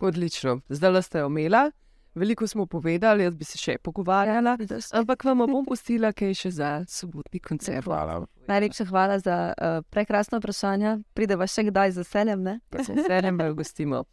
Odlično, 0.00 0.60
zdaj 0.68 1.02
ste 1.02 1.18
jo 1.18 1.26
imela, 1.26 1.70
veliko 2.14 2.46
smo 2.46 2.66
povedali, 2.66 3.24
jaz 3.24 3.34
bi 3.34 3.44
se 3.44 3.58
še 3.58 3.78
pogovarjala, 3.82 4.56
ampak 4.92 5.24
vam 5.24 5.44
bom 5.46 5.64
pustila 5.66 6.12
kaj 6.12 6.34
še 6.34 6.50
za 6.50 6.70
sobotni 6.88 7.40
koncert. 7.40 7.84
Hvala. 7.84 8.26
Najlepša 8.48 8.84
hvala 8.88 9.18
za 9.18 9.38
uh, 9.52 9.80
prekrasno 9.90 10.40
vprašanje. 10.40 10.98
Prideva 11.14 11.46
še 11.46 11.68
kdaj 11.68 11.96
z 11.96 12.04
veseljem. 12.04 12.42
ne? 12.42 12.60
Se 12.82 12.94
veseljem, 12.94 13.40
jo 13.40 13.58
gostimo. 13.58 14.04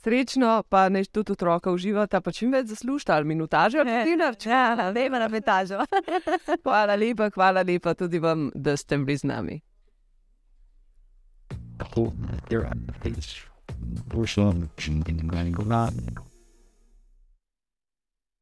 Srečno, 0.00 0.62
pa 0.68 0.88
naj 0.88 1.10
tudi 1.12 1.32
otroka 1.32 1.72
uživata, 1.72 2.22
pa 2.24 2.32
čim 2.32 2.54
več 2.56 2.70
zaslužite, 2.70 3.12
ali 3.12 3.28
minutaže, 3.28 3.82
ali 3.82 3.98
dinarč. 4.08 4.46
Ja, 4.48 4.88
vemo 4.96 5.20
na 5.20 5.28
etažo. 5.28 5.84
Hvala 6.64 6.96
lepa, 6.96 7.28
hvala 7.34 7.60
lepa 7.66 7.92
tudi 7.94 8.18
vam, 8.18 8.48
da 8.54 8.76
ste 8.80 8.96
bili 8.96 9.18
z 9.20 9.28
nami. 9.28 9.60
Cool. 11.92 12.12
You're 12.48 12.64
on 12.64 12.86
the 12.86 12.96
page. 13.00 13.46
We're 14.14 14.26
still 14.26 14.50
in 14.50 14.70
the 15.16 16.29